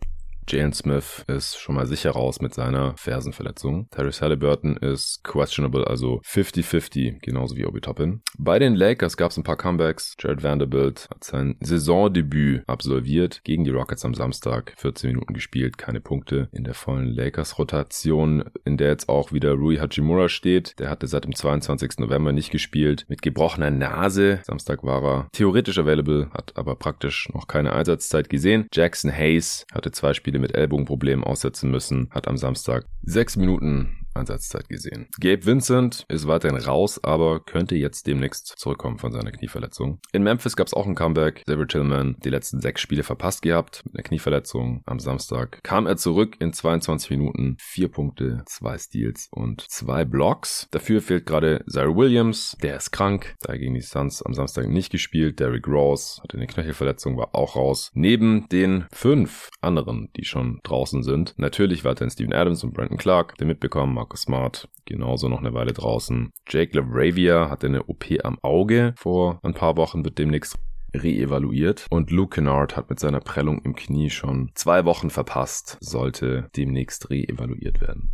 Jalen 0.50 0.72
Smith 0.72 1.24
ist 1.28 1.60
schon 1.60 1.76
mal 1.76 1.86
sicher 1.86 2.10
raus 2.10 2.40
mit 2.40 2.54
seiner 2.54 2.96
Fersenverletzung. 2.96 3.88
Tyrese 3.90 4.22
Halliburton 4.22 4.76
ist 4.78 5.22
questionable, 5.22 5.86
also 5.86 6.20
50-50, 6.26 7.20
genauso 7.20 7.54
wie 7.54 7.66
Obi 7.66 7.80
Toppin. 7.80 8.22
Bei 8.36 8.58
den 8.58 8.74
Lakers 8.74 9.16
gab 9.16 9.30
es 9.30 9.36
ein 9.36 9.44
paar 9.44 9.56
Comebacks. 9.56 10.16
Jared 10.18 10.42
Vanderbilt 10.42 11.06
hat 11.08 11.22
sein 11.22 11.54
Saisondebüt 11.60 12.64
absolviert 12.66 13.44
gegen 13.44 13.62
die 13.62 13.70
Rockets 13.70 14.04
am 14.04 14.14
Samstag. 14.14 14.74
14 14.76 15.10
Minuten 15.10 15.34
gespielt, 15.34 15.78
keine 15.78 16.00
Punkte 16.00 16.48
in 16.50 16.64
der 16.64 16.74
vollen 16.74 17.06
Lakers-Rotation, 17.06 18.42
in 18.64 18.76
der 18.76 18.88
jetzt 18.88 19.08
auch 19.08 19.30
wieder 19.30 19.52
Rui 19.52 19.76
Hachimura 19.76 20.28
steht. 20.28 20.80
Der 20.80 20.90
hatte 20.90 21.06
seit 21.06 21.26
dem 21.26 21.34
22. 21.34 21.98
November 21.98 22.32
nicht 22.32 22.50
gespielt. 22.50 23.04
Mit 23.08 23.22
gebrochener 23.22 23.70
Nase. 23.70 24.40
Samstag 24.42 24.82
war 24.82 25.04
er 25.04 25.28
theoretisch 25.30 25.78
available, 25.78 26.28
hat 26.32 26.56
aber 26.56 26.74
praktisch 26.74 27.28
noch 27.32 27.46
keine 27.46 27.72
Einsatzzeit 27.72 28.28
gesehen. 28.28 28.66
Jackson 28.72 29.12
Hayes 29.12 29.64
hatte 29.72 29.92
zwei 29.92 30.12
Spiele 30.12 30.39
mit 30.40 30.54
Ellbogenproblemen 30.54 31.24
aussetzen 31.24 31.70
müssen, 31.70 32.08
hat 32.10 32.28
am 32.28 32.36
Samstag 32.36 32.86
sechs 33.02 33.36
Minuten 33.36 34.06
Einsatzzeit 34.20 34.68
gesehen. 34.68 35.08
Gabe 35.18 35.44
Vincent 35.44 36.04
ist 36.08 36.26
weiterhin 36.26 36.58
raus, 36.58 37.02
aber 37.02 37.40
könnte 37.40 37.74
jetzt 37.74 38.06
demnächst 38.06 38.54
zurückkommen 38.58 38.98
von 38.98 39.12
seiner 39.12 39.32
Knieverletzung. 39.32 40.00
In 40.12 40.22
Memphis 40.22 40.56
gab 40.56 40.66
es 40.66 40.74
auch 40.74 40.86
ein 40.86 40.94
Comeback. 40.94 41.44
Xavier 41.46 41.66
Tillman 41.66 42.16
die 42.24 42.30
letzten 42.30 42.60
sechs 42.60 42.80
Spiele 42.80 43.02
verpasst 43.02 43.42
gehabt 43.42 43.82
mit 43.84 43.94
einer 43.94 44.02
Knieverletzung. 44.02 44.82
Am 44.86 44.98
Samstag 44.98 45.60
kam 45.62 45.86
er 45.86 45.96
zurück 45.96 46.36
in 46.38 46.52
22 46.52 47.10
Minuten. 47.10 47.56
Vier 47.58 47.88
Punkte, 47.88 48.42
zwei 48.46 48.78
Steals 48.78 49.28
und 49.30 49.62
zwei 49.68 50.04
Blocks. 50.04 50.68
Dafür 50.70 51.00
fehlt 51.00 51.26
gerade 51.26 51.64
Zaire 51.66 51.96
Williams. 51.96 52.56
Der 52.62 52.76
ist 52.76 52.90
krank. 52.90 53.34
Da 53.40 53.56
gegen 53.56 53.74
die 53.74 53.80
Suns 53.80 54.22
am 54.22 54.34
Samstag 54.34 54.68
nicht 54.68 54.90
gespielt. 54.90 55.40
Derrick 55.40 55.66
Rose 55.66 56.20
hatte 56.22 56.36
eine 56.36 56.46
Knöchelverletzung, 56.46 57.16
war 57.16 57.34
auch 57.34 57.56
raus. 57.56 57.90
Neben 57.94 58.48
den 58.48 58.86
fünf 58.92 59.48
anderen, 59.60 60.10
die 60.16 60.24
schon 60.24 60.60
draußen 60.62 61.02
sind. 61.02 61.34
Natürlich 61.36 61.84
weiterhin 61.84 62.10
Steven 62.10 62.32
Adams 62.32 62.62
und 62.64 62.74
Brandon 62.74 62.98
Clark, 62.98 63.36
der 63.38 63.46
mitbekommen 63.46 63.94
Marcus 63.94 64.09
Smart 64.16 64.68
genauso 64.84 65.28
noch 65.28 65.40
eine 65.40 65.54
Weile 65.54 65.72
draußen. 65.72 66.30
Jake 66.48 66.78
LaRavia 66.78 67.50
hatte 67.50 67.66
eine 67.66 67.84
OP 67.84 68.06
am 68.22 68.38
Auge 68.42 68.94
vor 68.96 69.40
ein 69.42 69.54
paar 69.54 69.76
Wochen, 69.76 70.04
wird 70.04 70.18
demnächst 70.18 70.58
reevaluiert. 70.94 71.86
Und 71.90 72.10
Luke 72.10 72.34
Kennard 72.34 72.76
hat 72.76 72.90
mit 72.90 72.98
seiner 72.98 73.20
Prellung 73.20 73.62
im 73.62 73.74
Knie 73.74 74.10
schon 74.10 74.50
zwei 74.54 74.84
Wochen 74.84 75.10
verpasst, 75.10 75.78
sollte 75.80 76.50
demnächst 76.56 77.10
reevaluiert 77.10 77.80
werden. 77.80 78.12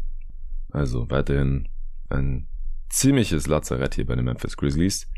Also 0.70 1.10
weiterhin 1.10 1.68
ein 2.10 2.48
ziemliches 2.90 3.46
Lazarett 3.46 3.94
hier 3.94 4.06
bei 4.06 4.14
den 4.14 4.24
Memphis 4.24 4.56
Grizzlies. 4.56 5.10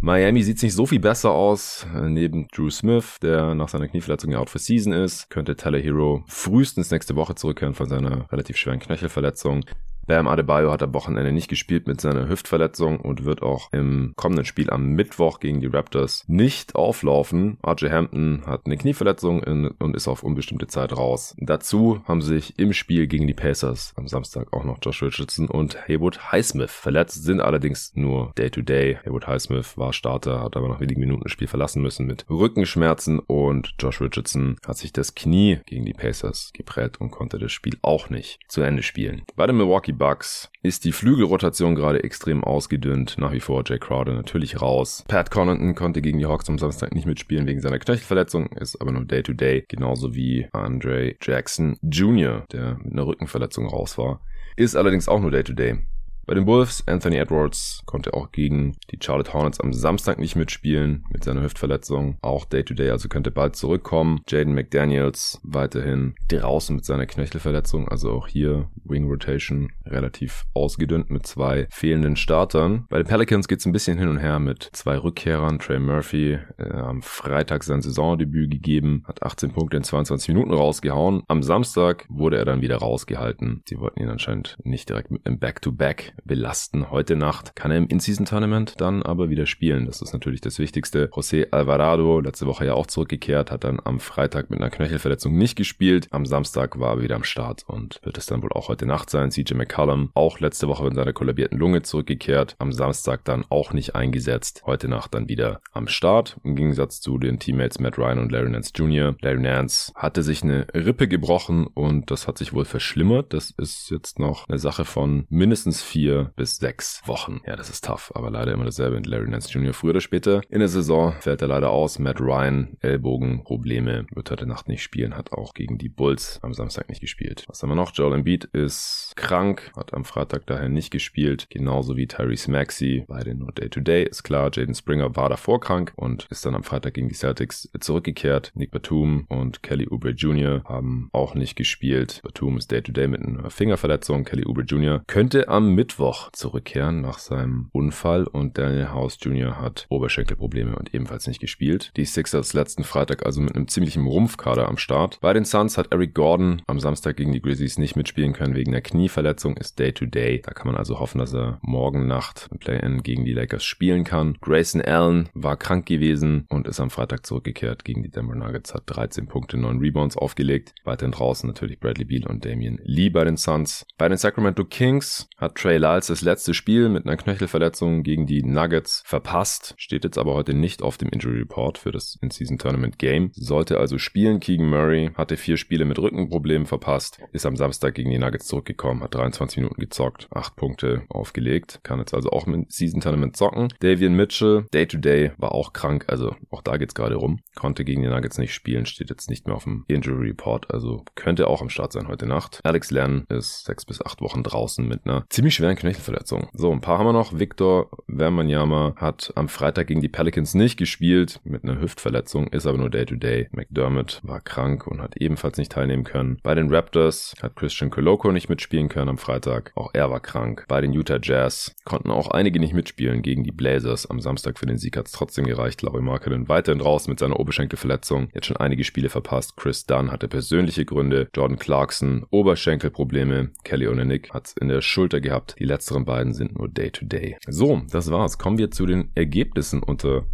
Miami 0.00 0.44
sieht 0.44 0.62
nicht 0.62 0.74
so 0.74 0.86
viel 0.86 1.00
besser 1.00 1.32
aus. 1.32 1.84
Neben 1.92 2.46
Drew 2.48 2.70
Smith, 2.70 3.16
der 3.20 3.56
nach 3.56 3.68
seiner 3.68 3.88
Knieverletzung 3.88 4.30
ja 4.30 4.38
out 4.38 4.48
for 4.48 4.60
season 4.60 4.92
ist, 4.92 5.28
könnte 5.28 5.56
Tyler 5.56 5.80
Hero 5.80 6.22
frühestens 6.28 6.92
nächste 6.92 7.16
Woche 7.16 7.34
zurückkehren 7.34 7.74
von 7.74 7.88
seiner 7.88 8.30
relativ 8.30 8.56
schweren 8.56 8.78
Knöchelverletzung. 8.78 9.64
Bam 10.08 10.26
Adebayo 10.26 10.72
hat 10.72 10.82
am 10.82 10.94
Wochenende 10.94 11.32
nicht 11.32 11.48
gespielt 11.48 11.86
mit 11.86 12.00
seiner 12.00 12.30
Hüftverletzung 12.30 12.98
und 12.98 13.26
wird 13.26 13.42
auch 13.42 13.70
im 13.72 14.14
kommenden 14.16 14.46
Spiel 14.46 14.70
am 14.70 14.92
Mittwoch 14.92 15.38
gegen 15.38 15.60
die 15.60 15.66
Raptors 15.66 16.24
nicht 16.26 16.76
auflaufen. 16.76 17.58
RJ 17.62 17.90
Hampton 17.90 18.42
hat 18.46 18.62
eine 18.64 18.78
Knieverletzung 18.78 19.42
und 19.78 19.94
ist 19.94 20.08
auf 20.08 20.22
unbestimmte 20.22 20.66
Zeit 20.66 20.96
raus. 20.96 21.36
Dazu 21.38 22.00
haben 22.06 22.22
sich 22.22 22.58
im 22.58 22.72
Spiel 22.72 23.06
gegen 23.06 23.26
die 23.26 23.34
Pacers 23.34 23.92
am 23.96 24.08
Samstag 24.08 24.50
auch 24.54 24.64
noch 24.64 24.78
Josh 24.80 25.02
Richardson 25.02 25.46
und 25.46 25.76
Haywood 25.86 26.32
Highsmith 26.32 26.70
verletzt, 26.70 27.24
sind 27.24 27.42
allerdings 27.42 27.92
nur 27.94 28.32
Day-to-Day. 28.38 28.94
-Day. 28.94 29.04
Haywood 29.04 29.26
Highsmith 29.26 29.76
war 29.76 29.92
Starter, 29.92 30.40
hat 30.40 30.56
aber 30.56 30.68
nach 30.68 30.80
wenigen 30.80 31.00
Minuten 31.00 31.24
das 31.24 31.32
Spiel 31.32 31.48
verlassen 31.48 31.82
müssen 31.82 32.06
mit 32.06 32.24
Rückenschmerzen 32.30 33.18
und 33.18 33.74
Josh 33.78 34.00
Richardson 34.00 34.56
hat 34.66 34.78
sich 34.78 34.94
das 34.94 35.14
Knie 35.14 35.58
gegen 35.66 35.84
die 35.84 35.92
Pacers 35.92 36.50
geprellt 36.54 36.98
und 36.98 37.10
konnte 37.10 37.38
das 37.38 37.52
Spiel 37.52 37.76
auch 37.82 38.08
nicht 38.08 38.40
zu 38.48 38.62
Ende 38.62 38.82
spielen. 38.82 39.24
Bei 39.36 39.46
den 39.46 39.58
Milwaukee 39.58 39.97
Bucks 39.98 40.50
ist 40.62 40.84
die 40.84 40.92
Flügelrotation 40.92 41.74
gerade 41.74 42.02
extrem 42.04 42.42
ausgedünnt. 42.44 43.16
Nach 43.18 43.32
wie 43.32 43.40
vor 43.40 43.62
Jay 43.66 43.78
Crowder 43.78 44.14
natürlich 44.14 44.62
raus. 44.62 45.04
Pat 45.08 45.30
Connaughton 45.30 45.74
konnte 45.74 46.00
gegen 46.00 46.18
die 46.18 46.26
Hawks 46.26 46.48
am 46.48 46.58
Samstag 46.58 46.94
nicht 46.94 47.06
mitspielen 47.06 47.46
wegen 47.46 47.60
seiner 47.60 47.78
Knöchelverletzung, 47.78 48.46
ist 48.52 48.80
aber 48.80 48.92
nur 48.92 49.04
Day-to-Day, 49.04 49.60
-Day, 49.60 49.64
genauso 49.68 50.14
wie 50.14 50.46
Andre 50.52 51.14
Jackson 51.20 51.76
Jr., 51.82 52.44
der 52.52 52.78
mit 52.82 52.92
einer 52.92 53.06
Rückenverletzung 53.06 53.66
raus 53.66 53.98
war. 53.98 54.20
Ist 54.56 54.76
allerdings 54.76 55.08
auch 55.08 55.20
nur 55.20 55.30
Day-to-Day. 55.30 55.74
day 55.74 55.97
bei 56.28 56.34
den 56.34 56.46
Wolves, 56.46 56.86
Anthony 56.86 57.16
Edwards 57.16 57.82
konnte 57.86 58.12
auch 58.12 58.32
gegen 58.32 58.76
die 58.90 58.98
Charlotte 59.02 59.32
Hornets 59.32 59.60
am 59.60 59.72
Samstag 59.72 60.18
nicht 60.18 60.36
mitspielen 60.36 61.06
mit 61.10 61.24
seiner 61.24 61.42
Hüftverletzung. 61.42 62.18
Auch 62.20 62.44
Day-to-Day, 62.44 62.88
-Day, 62.88 62.92
also 62.92 63.08
könnte 63.08 63.30
bald 63.30 63.56
zurückkommen. 63.56 64.20
Jaden 64.28 64.54
McDaniels 64.54 65.40
weiterhin 65.42 66.14
draußen 66.28 66.76
mit 66.76 66.84
seiner 66.84 67.06
Knöchelverletzung. 67.06 67.88
Also 67.88 68.12
auch 68.12 68.28
hier 68.28 68.68
Wing 68.84 69.08
Rotation 69.08 69.72
relativ 69.86 70.44
ausgedünnt 70.52 71.08
mit 71.08 71.26
zwei 71.26 71.66
fehlenden 71.70 72.16
Startern. 72.16 72.84
Bei 72.90 72.98
den 72.98 73.06
Pelicans 73.06 73.48
geht 73.48 73.60
es 73.60 73.66
ein 73.66 73.72
bisschen 73.72 73.98
hin 73.98 74.08
und 74.08 74.18
her 74.18 74.38
mit 74.38 74.68
zwei 74.74 74.98
Rückkehrern. 74.98 75.58
Trey 75.58 75.78
Murphy 75.78 76.38
äh, 76.58 76.70
am 76.70 77.00
Freitag 77.00 77.64
sein 77.64 77.80
Saisondebüt 77.80 78.50
gegeben, 78.50 79.02
hat 79.06 79.22
18 79.22 79.52
Punkte 79.52 79.78
in 79.78 79.82
22 79.82 80.28
Minuten 80.28 80.52
rausgehauen. 80.52 81.22
Am 81.26 81.42
Samstag 81.42 82.04
wurde 82.10 82.36
er 82.36 82.44
dann 82.44 82.60
wieder 82.60 82.76
rausgehalten. 82.76 83.62
Sie 83.66 83.78
wollten 83.80 84.02
ihn 84.02 84.10
anscheinend 84.10 84.58
nicht 84.62 84.90
direkt 84.90 85.10
mit 85.10 85.26
einem 85.26 85.38
Back-to-Back 85.38 86.12
belasten. 86.24 86.90
Heute 86.90 87.16
Nacht 87.16 87.54
kann 87.56 87.70
er 87.70 87.78
im 87.78 87.88
In-Season-Tournament 87.88 88.74
dann 88.78 89.02
aber 89.02 89.30
wieder 89.30 89.46
spielen. 89.46 89.86
Das 89.86 90.02
ist 90.02 90.12
natürlich 90.12 90.40
das 90.40 90.58
Wichtigste. 90.58 91.08
José 91.12 91.50
Alvarado, 91.50 92.20
letzte 92.20 92.46
Woche 92.46 92.66
ja 92.66 92.74
auch 92.74 92.86
zurückgekehrt, 92.86 93.50
hat 93.50 93.64
dann 93.64 93.80
am 93.84 94.00
Freitag 94.00 94.50
mit 94.50 94.60
einer 94.60 94.70
Knöchelverletzung 94.70 95.36
nicht 95.36 95.56
gespielt. 95.56 96.08
Am 96.10 96.26
Samstag 96.26 96.78
war 96.78 96.96
er 96.96 97.02
wieder 97.02 97.16
am 97.16 97.24
Start 97.24 97.64
und 97.66 98.00
wird 98.02 98.18
es 98.18 98.26
dann 98.26 98.42
wohl 98.42 98.52
auch 98.52 98.68
heute 98.68 98.86
Nacht 98.86 99.10
sein. 99.10 99.30
CJ 99.30 99.54
McCallum 99.54 100.10
auch 100.14 100.40
letzte 100.40 100.68
Woche 100.68 100.84
mit 100.84 100.94
seiner 100.94 101.12
kollabierten 101.12 101.58
Lunge 101.58 101.82
zurückgekehrt. 101.82 102.56
Am 102.58 102.72
Samstag 102.72 103.24
dann 103.24 103.44
auch 103.48 103.72
nicht 103.72 103.94
eingesetzt. 103.94 104.62
Heute 104.66 104.88
Nacht 104.88 105.14
dann 105.14 105.28
wieder 105.28 105.60
am 105.72 105.88
Start. 105.88 106.38
Im 106.44 106.56
Gegensatz 106.56 107.00
zu 107.00 107.18
den 107.18 107.38
Teammates 107.38 107.78
Matt 107.80 107.98
Ryan 107.98 108.18
und 108.18 108.32
Larry 108.32 108.50
Nance 108.50 108.72
Jr. 108.74 109.16
Larry 109.20 109.40
Nance 109.40 109.92
hatte 109.94 110.22
sich 110.22 110.42
eine 110.42 110.66
Rippe 110.74 111.08
gebrochen 111.08 111.66
und 111.66 112.10
das 112.10 112.26
hat 112.26 112.38
sich 112.38 112.52
wohl 112.52 112.64
verschlimmert. 112.64 113.32
Das 113.32 113.50
ist 113.50 113.90
jetzt 113.90 114.18
noch 114.18 114.48
eine 114.48 114.58
Sache 114.58 114.84
von 114.84 115.26
mindestens 115.28 115.82
vier 115.82 116.07
vier 116.08 116.32
bis 116.36 116.56
sechs 116.56 117.02
Wochen. 117.04 117.40
Ja, 117.46 117.56
das 117.56 117.68
ist 117.68 117.84
tough, 117.84 118.12
aber 118.14 118.30
leider 118.30 118.52
immer 118.52 118.64
dasselbe 118.64 118.96
mit 118.96 119.06
Larry 119.06 119.28
Nance 119.28 119.50
Jr. 119.50 119.74
Früher 119.74 119.90
oder 119.90 120.00
später 120.00 120.40
in 120.48 120.60
der 120.60 120.68
Saison 120.68 121.14
fällt 121.20 121.42
er 121.42 121.48
leider 121.48 121.70
aus. 121.70 121.98
Matt 121.98 122.20
Ryan, 122.20 122.76
Ellbogenprobleme, 122.80 124.06
wird 124.14 124.30
heute 124.30 124.46
Nacht 124.46 124.68
nicht 124.68 124.82
spielen, 124.82 125.16
hat 125.16 125.32
auch 125.32 125.52
gegen 125.52 125.76
die 125.76 125.90
Bulls 125.90 126.38
am 126.42 126.54
Samstag 126.54 126.88
nicht 126.88 127.00
gespielt. 127.00 127.44
Was 127.48 127.62
haben 127.62 127.70
wir 127.70 127.76
noch? 127.76 127.92
Joel 127.92 128.14
Embiid 128.14 128.44
ist 128.44 129.12
krank, 129.16 129.70
hat 129.76 129.92
am 129.92 130.04
Freitag 130.04 130.46
daher 130.46 130.68
nicht 130.68 130.90
gespielt, 130.90 131.48
genauso 131.50 131.96
wie 131.96 132.06
Tyrese 132.06 132.50
Maxey, 132.50 133.04
beide 133.06 133.34
nur 133.34 133.52
Day-to-Day, 133.52 134.04
-Day, 134.04 134.08
ist 134.08 134.22
klar. 134.22 134.50
Jaden 134.52 134.74
Springer 134.74 135.14
war 135.14 135.28
davor 135.28 135.60
krank 135.60 135.92
und 135.96 136.26
ist 136.30 136.46
dann 136.46 136.54
am 136.54 136.64
Freitag 136.64 136.94
gegen 136.94 137.08
die 137.08 137.14
Celtics 137.14 137.68
zurückgekehrt. 137.80 138.52
Nick 138.54 138.70
Batum 138.70 139.26
und 139.28 139.62
Kelly 139.62 139.88
Oubre 139.90 140.10
Jr. 140.10 140.62
haben 140.64 141.10
auch 141.12 141.34
nicht 141.34 141.56
gespielt. 141.56 142.20
Batum 142.22 142.56
ist 142.56 142.70
Day-to-Day 142.70 143.04
-Day 143.04 143.08
mit 143.08 143.20
einer 143.20 143.50
Fingerverletzung. 143.50 144.24
Kelly 144.24 144.46
Oubre 144.46 144.62
Jr. 144.62 145.02
könnte 145.06 145.48
am 145.48 145.74
Mittwoch 145.74 145.97
Mittwoch 145.98 146.30
zurückkehren 146.30 147.00
nach 147.00 147.18
seinem 147.18 147.70
Unfall 147.72 148.28
und 148.28 148.56
Daniel 148.56 148.92
House 148.92 149.18
Jr. 149.20 149.60
hat 149.60 149.86
Oberschenkelprobleme 149.88 150.76
und 150.76 150.94
ebenfalls 150.94 151.26
nicht 151.26 151.40
gespielt. 151.40 151.90
Die 151.96 152.04
Sixers 152.04 152.54
letzten 152.54 152.84
Freitag 152.84 153.26
also 153.26 153.40
mit 153.40 153.56
einem 153.56 153.66
ziemlichen 153.66 154.06
Rumpfkader 154.06 154.68
am 154.68 154.78
Start. 154.78 155.18
Bei 155.20 155.32
den 155.32 155.44
Suns 155.44 155.76
hat 155.76 155.88
Eric 155.90 156.14
Gordon 156.14 156.62
am 156.68 156.78
Samstag 156.78 157.16
gegen 157.16 157.32
die 157.32 157.42
Grizzlies 157.42 157.78
nicht 157.78 157.96
mitspielen 157.96 158.32
können 158.32 158.54
wegen 158.54 158.70
der 158.70 158.80
Knieverletzung, 158.80 159.56
ist 159.56 159.80
Day-to-Day. 159.80 160.36
-Day. 160.36 160.42
Da 160.46 160.52
kann 160.52 160.68
man 160.68 160.76
also 160.76 161.00
hoffen, 161.00 161.18
dass 161.18 161.34
er 161.34 161.58
morgen 161.62 162.06
Nacht 162.06 162.48
im 162.52 162.58
Play-In 162.58 163.02
gegen 163.02 163.24
die 163.24 163.32
Lakers 163.32 163.64
spielen 163.64 164.04
kann. 164.04 164.38
Grayson 164.40 164.80
Allen 164.80 165.28
war 165.34 165.56
krank 165.56 165.86
gewesen 165.86 166.46
und 166.48 166.68
ist 166.68 166.78
am 166.78 166.90
Freitag 166.90 167.26
zurückgekehrt 167.26 167.84
gegen 167.84 168.04
die 168.04 168.10
Denver 168.10 168.36
Nuggets, 168.36 168.72
hat 168.72 168.84
13 168.86 169.26
Punkte, 169.26 169.56
9 169.56 169.78
Rebounds 169.78 170.16
aufgelegt. 170.16 170.74
Weiterhin 170.84 171.10
draußen 171.10 171.48
natürlich 171.48 171.80
Bradley 171.80 172.04
Beal 172.04 172.28
und 172.28 172.44
Damian 172.44 172.78
Lee 172.84 173.10
bei 173.10 173.24
den 173.24 173.36
Suns. 173.36 173.84
Bei 173.96 174.08
den 174.08 174.16
Sacramento 174.16 174.64
Kings 174.64 175.28
hat 175.38 175.56
Trey 175.56 175.77
Lyles 175.78 176.08
das 176.08 176.22
letzte 176.22 176.54
Spiel 176.54 176.88
mit 176.88 177.06
einer 177.06 177.16
Knöchelverletzung 177.16 178.02
gegen 178.02 178.26
die 178.26 178.42
Nuggets 178.42 179.02
verpasst, 179.06 179.74
steht 179.76 180.04
jetzt 180.04 180.18
aber 180.18 180.34
heute 180.34 180.54
nicht 180.54 180.82
auf 180.82 180.98
dem 180.98 181.08
Injury 181.08 181.38
Report 181.38 181.78
für 181.78 181.92
das 181.92 182.18
In-Season 182.20 182.58
Tournament 182.58 182.98
Game, 182.98 183.30
sollte 183.34 183.78
also 183.78 183.98
spielen. 183.98 184.40
Keegan 184.40 184.68
Murray 184.68 185.10
hatte 185.14 185.36
vier 185.36 185.56
Spiele 185.56 185.84
mit 185.84 185.98
Rückenproblemen 185.98 186.66
verpasst, 186.66 187.20
ist 187.32 187.46
am 187.46 187.56
Samstag 187.56 187.94
gegen 187.94 188.10
die 188.10 188.18
Nuggets 188.18 188.46
zurückgekommen, 188.46 189.02
hat 189.02 189.14
23 189.14 189.58
Minuten 189.58 189.80
gezockt, 189.80 190.28
8 190.32 190.56
Punkte 190.56 191.02
aufgelegt, 191.08 191.80
kann 191.82 191.98
jetzt 191.98 192.14
also 192.14 192.30
auch 192.30 192.46
im 192.46 192.66
Season 192.68 193.00
Tournament 193.00 193.36
zocken. 193.36 193.68
Davian 193.80 194.14
Mitchell, 194.14 194.66
Day 194.72 194.86
to 194.86 194.98
Day, 194.98 195.32
war 195.38 195.52
auch 195.52 195.72
krank, 195.72 196.04
also 196.08 196.34
auch 196.50 196.62
da 196.62 196.76
geht's 196.76 196.94
gerade 196.94 197.16
rum, 197.16 197.40
konnte 197.54 197.84
gegen 197.84 198.02
die 198.02 198.08
Nuggets 198.08 198.38
nicht 198.38 198.54
spielen, 198.54 198.86
steht 198.86 199.10
jetzt 199.10 199.30
nicht 199.30 199.46
mehr 199.46 199.56
auf 199.56 199.64
dem 199.64 199.84
Injury 199.88 200.28
Report, 200.28 200.72
also 200.72 201.04
könnte 201.14 201.46
auch 201.46 201.62
am 201.62 201.70
Start 201.70 201.92
sein 201.92 202.08
heute 202.08 202.26
Nacht. 202.26 202.60
Alex 202.64 202.90
Lernen 202.90 203.24
ist 203.28 203.64
sechs 203.64 203.84
bis 203.84 204.04
acht 204.04 204.20
Wochen 204.20 204.42
draußen 204.42 204.86
mit 204.86 205.04
einer 205.04 205.24
ziemlich 205.30 205.54
schweren 205.54 205.67
schweren 205.68 205.76
Knöchelverletzungen. 205.76 206.48
So, 206.52 206.72
ein 206.72 206.80
paar 206.80 206.98
haben 206.98 207.06
wir 207.06 207.12
noch. 207.12 207.38
Victor 207.38 207.90
Wembanyama 208.06 208.94
hat 208.96 209.32
am 209.34 209.48
Freitag 209.48 209.88
gegen 209.88 210.00
die 210.00 210.08
Pelicans 210.08 210.54
nicht 210.54 210.78
gespielt 210.78 211.40
mit 211.44 211.64
einer 211.64 211.80
Hüftverletzung, 211.80 212.48
ist 212.48 212.66
aber 212.66 212.78
nur 212.78 212.90
Day-to-Day. 212.90 213.42
-Day. 213.42 213.56
McDermott 213.56 214.20
war 214.22 214.40
krank 214.40 214.86
und 214.86 215.00
hat 215.00 215.16
ebenfalls 215.16 215.58
nicht 215.58 215.72
teilnehmen 215.72 216.04
können. 216.04 216.38
Bei 216.42 216.54
den 216.54 216.72
Raptors 216.72 217.34
hat 217.42 217.56
Christian 217.56 217.90
Koloko 217.90 218.32
nicht 218.32 218.48
mitspielen 218.48 218.88
können 218.88 219.10
am 219.10 219.18
Freitag. 219.18 219.72
Auch 219.74 219.90
er 219.92 220.10
war 220.10 220.20
krank. 220.20 220.64
Bei 220.68 220.80
den 220.80 220.92
Utah 220.92 221.18
Jazz 221.22 221.74
konnten 221.84 222.10
auch 222.10 222.30
einige 222.30 222.60
nicht 222.60 222.74
mitspielen 222.74 223.22
gegen 223.22 223.44
die 223.44 223.52
Blazers. 223.52 224.08
Am 224.08 224.20
Samstag 224.20 224.58
für 224.58 224.66
den 224.66 224.78
Sieg 224.78 224.96
hat 224.96 225.06
es 225.06 225.12
trotzdem 225.12 225.44
gereicht. 225.44 225.82
Laurie 225.82 226.02
Markkinen 226.02 226.48
weiterhin 226.48 226.80
raus 226.80 227.08
mit 227.08 227.18
seiner 227.18 227.38
Oberschenkelverletzung. 227.38 228.28
Jetzt 228.34 228.46
schon 228.46 228.56
einige 228.56 228.84
Spiele 228.84 229.08
verpasst. 229.08 229.56
Chris 229.56 229.84
Dunn 229.84 230.10
hatte 230.10 230.28
persönliche 230.28 230.84
Gründe. 230.84 231.28
Jordan 231.34 231.58
Clarkson 231.58 232.26
Oberschenkelprobleme. 232.30 233.50
Kelly 233.64 233.86
Olynyk 233.86 234.32
hat 234.32 234.46
es 234.46 234.52
in 234.54 234.68
der 234.68 234.80
Schulter 234.80 235.20
gehabt. 235.20 235.54
Die 235.58 235.64
letzteren 235.64 236.04
beiden 236.04 236.32
sind 236.34 236.56
nur 236.56 236.68
Day-to-Day. 236.68 237.36
-Day. 237.36 237.52
So, 237.52 237.82
das 237.90 238.10
war's. 238.10 238.38
Kommen 238.38 238.58
wir 238.58 238.70
zu 238.70 238.86
den 238.86 239.10
Ergebnissen 239.14 239.82
unter 239.82 240.26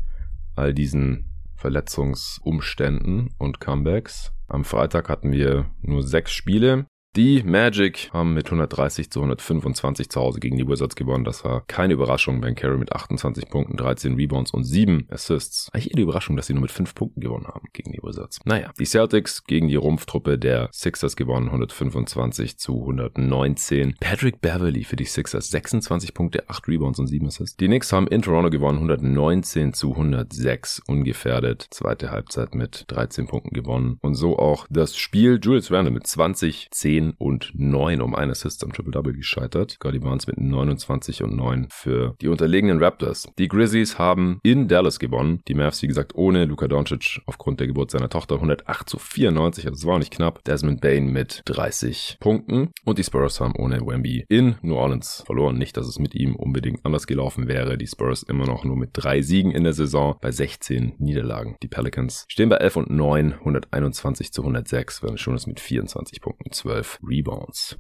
all 0.55 0.75
diesen 0.75 1.35
Verletzungsumständen 1.57 3.31
und 3.39 3.61
Comebacks. 3.61 4.33
Am 4.49 4.65
Freitag 4.65 5.09
hatten 5.09 5.33
wir 5.33 5.71
nur 5.81 6.03
sechs 6.03 6.33
Spiele. 6.33 6.87
Die 7.17 7.45
Magic 7.45 8.11
haben 8.13 8.35
mit 8.35 8.47
130 8.47 9.09
zu 9.09 9.21
125 9.21 10.09
zu 10.09 10.21
Hause 10.21 10.41
gegen 10.41 10.57
die 10.57 10.67
Wizards 10.67 10.97
gewonnen. 10.97 11.23
Das 11.23 11.45
war 11.45 11.61
keine 11.69 11.95
Überraschung. 11.95 12.41
Ben 12.41 12.57
Carey 12.57 12.77
mit 12.77 12.93
28 12.93 13.51
Punkten, 13.51 13.77
13 13.77 14.17
Rebounds 14.17 14.51
und 14.51 14.65
7 14.65 15.07
Assists. 15.11 15.71
Eigentlich 15.73 15.93
eher 15.93 15.99
die 15.99 16.03
Überraschung, 16.03 16.37
dass 16.37 16.49
sie 16.49 16.55
nur 16.55 16.63
mit 16.63 16.73
5 16.73 16.93
Punkten 16.97 17.21
gewonnen 17.21 17.47
haben 17.47 17.69
gegen 17.73 17.93
die 17.93 18.03
Wizards. 18.03 18.41
Naja, 18.45 18.73
die 18.81 18.85
Celtics 18.85 19.45
gegen 19.45 19.69
die 19.69 19.77
Rumpftruppe 19.77 20.39
der 20.39 20.71
Sixers 20.73 21.15
gewonnen, 21.15 21.47
125 21.47 22.59
zu 22.59 22.81
119. 22.81 23.95
Patrick 24.01 24.41
Beverly 24.41 24.83
für 24.83 24.97
die 24.97 25.05
Sixers, 25.05 25.51
26 25.51 26.15
Punkte, 26.15 26.51
8 26.51 26.67
Rebounds 26.67 26.99
und 26.99 27.07
7 27.07 27.29
Assists. 27.29 27.57
Die 27.57 27.67
Knicks 27.67 27.93
haben 27.93 28.09
in 28.09 28.23
Toronto 28.23 28.51
gewonnen, 28.51 28.79
119 28.79 29.73
zu 29.73 29.93
106, 29.93 30.83
ungefährdet. 30.89 31.69
Zweite 31.71 32.11
Halbzeit 32.11 32.57
mit 32.57 32.87
13 32.89 33.29
Punkten 33.29 33.55
gewonnen. 33.55 33.99
Und 34.01 34.17
so 34.17 34.37
auch 34.37 34.67
das 34.69 34.97
Spiel. 34.97 35.39
Julius 35.41 35.71
Randle 35.71 35.95
mit 35.95 36.09
20, 36.09 36.71
10 36.73 37.04
10 37.05 37.15
und 37.19 37.53
9 37.55 38.01
um 38.01 38.15
ein 38.15 38.31
Assist 38.31 38.65
am 38.65 38.73
Triple-Double 38.73 39.13
gescheitert. 39.13 39.73
Scotty 39.73 39.99
Barnes 39.99 40.27
mit 40.27 40.39
29 40.39 41.23
und 41.23 41.37
9 41.37 41.69
für 41.71 42.15
die 42.21 42.29
unterlegenen 42.29 42.83
Raptors. 42.83 43.29
Die 43.39 43.49
Grizzlies 43.49 43.99
haben 43.99 44.41
in 44.43 44.69
Dallas 44.69 44.99
gewonnen. 44.99 45.41
Die 45.49 45.55
Mavs, 45.55 45.83
wie 45.83 45.87
gesagt, 45.87 46.15
ohne 46.15 46.45
Luka 46.45 46.69
Doncic 46.69 47.21
aufgrund 47.27 47.61
der 47.61 47.67
Geburt 47.67 47.91
seiner 47.91 48.09
Tochter 48.09 48.37
108 48.37 48.89
zu 48.89 48.99
94, 48.99 49.67
also 49.67 49.77
es 49.77 49.87
war 49.87 49.99
nicht 49.99 50.13
knapp. 50.13 50.43
Desmond 50.45 50.81
Bain 50.81 51.13
mit 51.13 51.43
30 51.47 52.19
Punkten 52.21 52.71
und 52.85 52.99
die 52.99 53.05
Spurs 53.05 53.41
haben 53.41 53.55
ohne 53.57 53.81
Wemby 53.81 54.25
in 54.29 54.57
New 54.63 54.77
Orleans 54.77 55.23
verloren. 55.27 55.59
Nicht, 55.59 55.77
dass 55.77 55.87
es 55.87 55.99
mit 55.99 56.15
ihm 56.15 56.37
unbedingt 56.37 56.85
anders 56.85 57.07
gelaufen 57.07 57.49
wäre. 57.49 57.79
Die 57.79 57.87
Spurs 57.87 58.23
immer 58.23 58.47
noch 58.47 58.65
nur 58.65 58.77
mit 58.77 58.91
drei 58.93 59.23
Siegen 59.23 59.53
in 59.53 59.65
der 59.65 59.73
Saison 59.73 60.17
bei 60.21 60.31
16 60.31 60.95
Niederlagen. 60.99 61.57
Die 61.63 61.69
Pelicans 61.69 62.25
stehen 62.29 62.49
bei 62.49 62.57
11 62.57 62.77
und 62.77 62.91
9, 62.91 63.33
121 63.35 64.33
zu 64.33 64.43
106, 64.43 65.03
während 65.03 65.21
schon 65.21 65.35
es 65.35 65.47
mit 65.47 65.61
24 65.61 66.21
Punkten 66.21 66.53
12 66.53 66.94
Rebounds. 67.03 67.79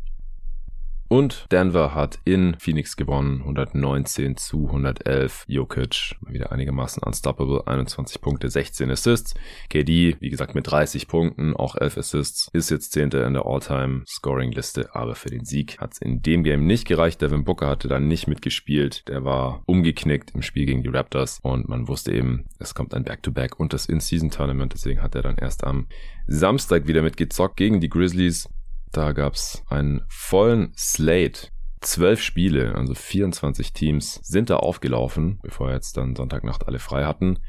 Und 1.09 1.47
Denver 1.52 1.94
hat 1.94 2.18
in 2.25 2.56
Phoenix 2.59 2.97
gewonnen, 2.97 3.40
119 3.42 4.37
zu 4.37 4.66
111. 4.66 5.44
Jokic 5.47 6.16
wieder 6.26 6.50
einigermaßen 6.50 7.02
unstoppable, 7.02 7.62
21 7.66 8.21
Punkte, 8.21 8.49
16 8.49 8.90
Assists. 8.90 9.35
KD, 9.68 10.16
wie 10.21 10.30
gesagt, 10.30 10.54
mit 10.54 10.68
30 10.68 11.06
Punkten, 11.06 11.54
auch 11.54 11.76
11 11.76 11.99
Assists, 11.99 12.49
ist 12.52 12.71
jetzt 12.71 12.92
Zehnter 12.92 13.26
in 13.26 13.35
der 13.35 13.44
All-Time-Scoring-Liste, 13.44 14.94
aber 14.94 15.14
für 15.14 15.28
den 15.28 15.44
Sieg 15.44 15.78
hat 15.78 15.92
es 15.92 15.99
in 16.00 16.23
dem 16.23 16.42
Game 16.42 16.66
nicht 16.66 16.88
gereicht. 16.88 17.21
Devin 17.21 17.44
Booker 17.44 17.68
hatte 17.68 17.87
dann 17.87 18.09
nicht 18.09 18.26
mitgespielt, 18.26 19.06
der 19.06 19.25
war 19.25 19.62
umgeknickt 19.66 20.35
im 20.35 20.42
Spiel 20.42 20.64
gegen 20.64 20.83
die 20.83 20.88
Raptors 20.88 21.38
und 21.42 21.68
man 21.68 21.87
wusste 21.87 22.12
eben, 22.12 22.47
es 22.59 22.75
kommt 22.75 22.94
ein 22.94 23.04
Back-to-Back 23.04 23.52
-Back 23.52 23.56
und 23.59 23.73
das 23.75 23.87
In-Season-Tournament, 23.87 24.73
deswegen 24.73 25.02
hat 25.02 25.14
er 25.14 25.23
dann 25.23 25.37
erst 25.37 25.64
am 25.64 25.87
Samstag 26.26 26.87
wieder 26.87 27.02
mitgezockt 27.02 27.56
gegen 27.56 27.80
die 27.80 27.90
Grizzlies. 27.90 28.49
Da 28.94 29.10
gab's 29.10 29.64
einen 29.68 30.04
vollen 30.08 30.72
Slate. 30.76 31.48
Zwölf 31.80 32.22
Spiele, 32.22 32.76
also 32.76 32.94
24 32.94 33.72
Teams 33.72 34.20
sind 34.22 34.50
da 34.50 34.58
aufgelaufen, 34.58 35.40
bevor 35.42 35.72
jetzt 35.72 35.96
dann 35.96 36.14
Sonntagnacht 36.14 36.68
alle 36.68 36.78
frei 36.78 37.04
hatten. 37.04 37.40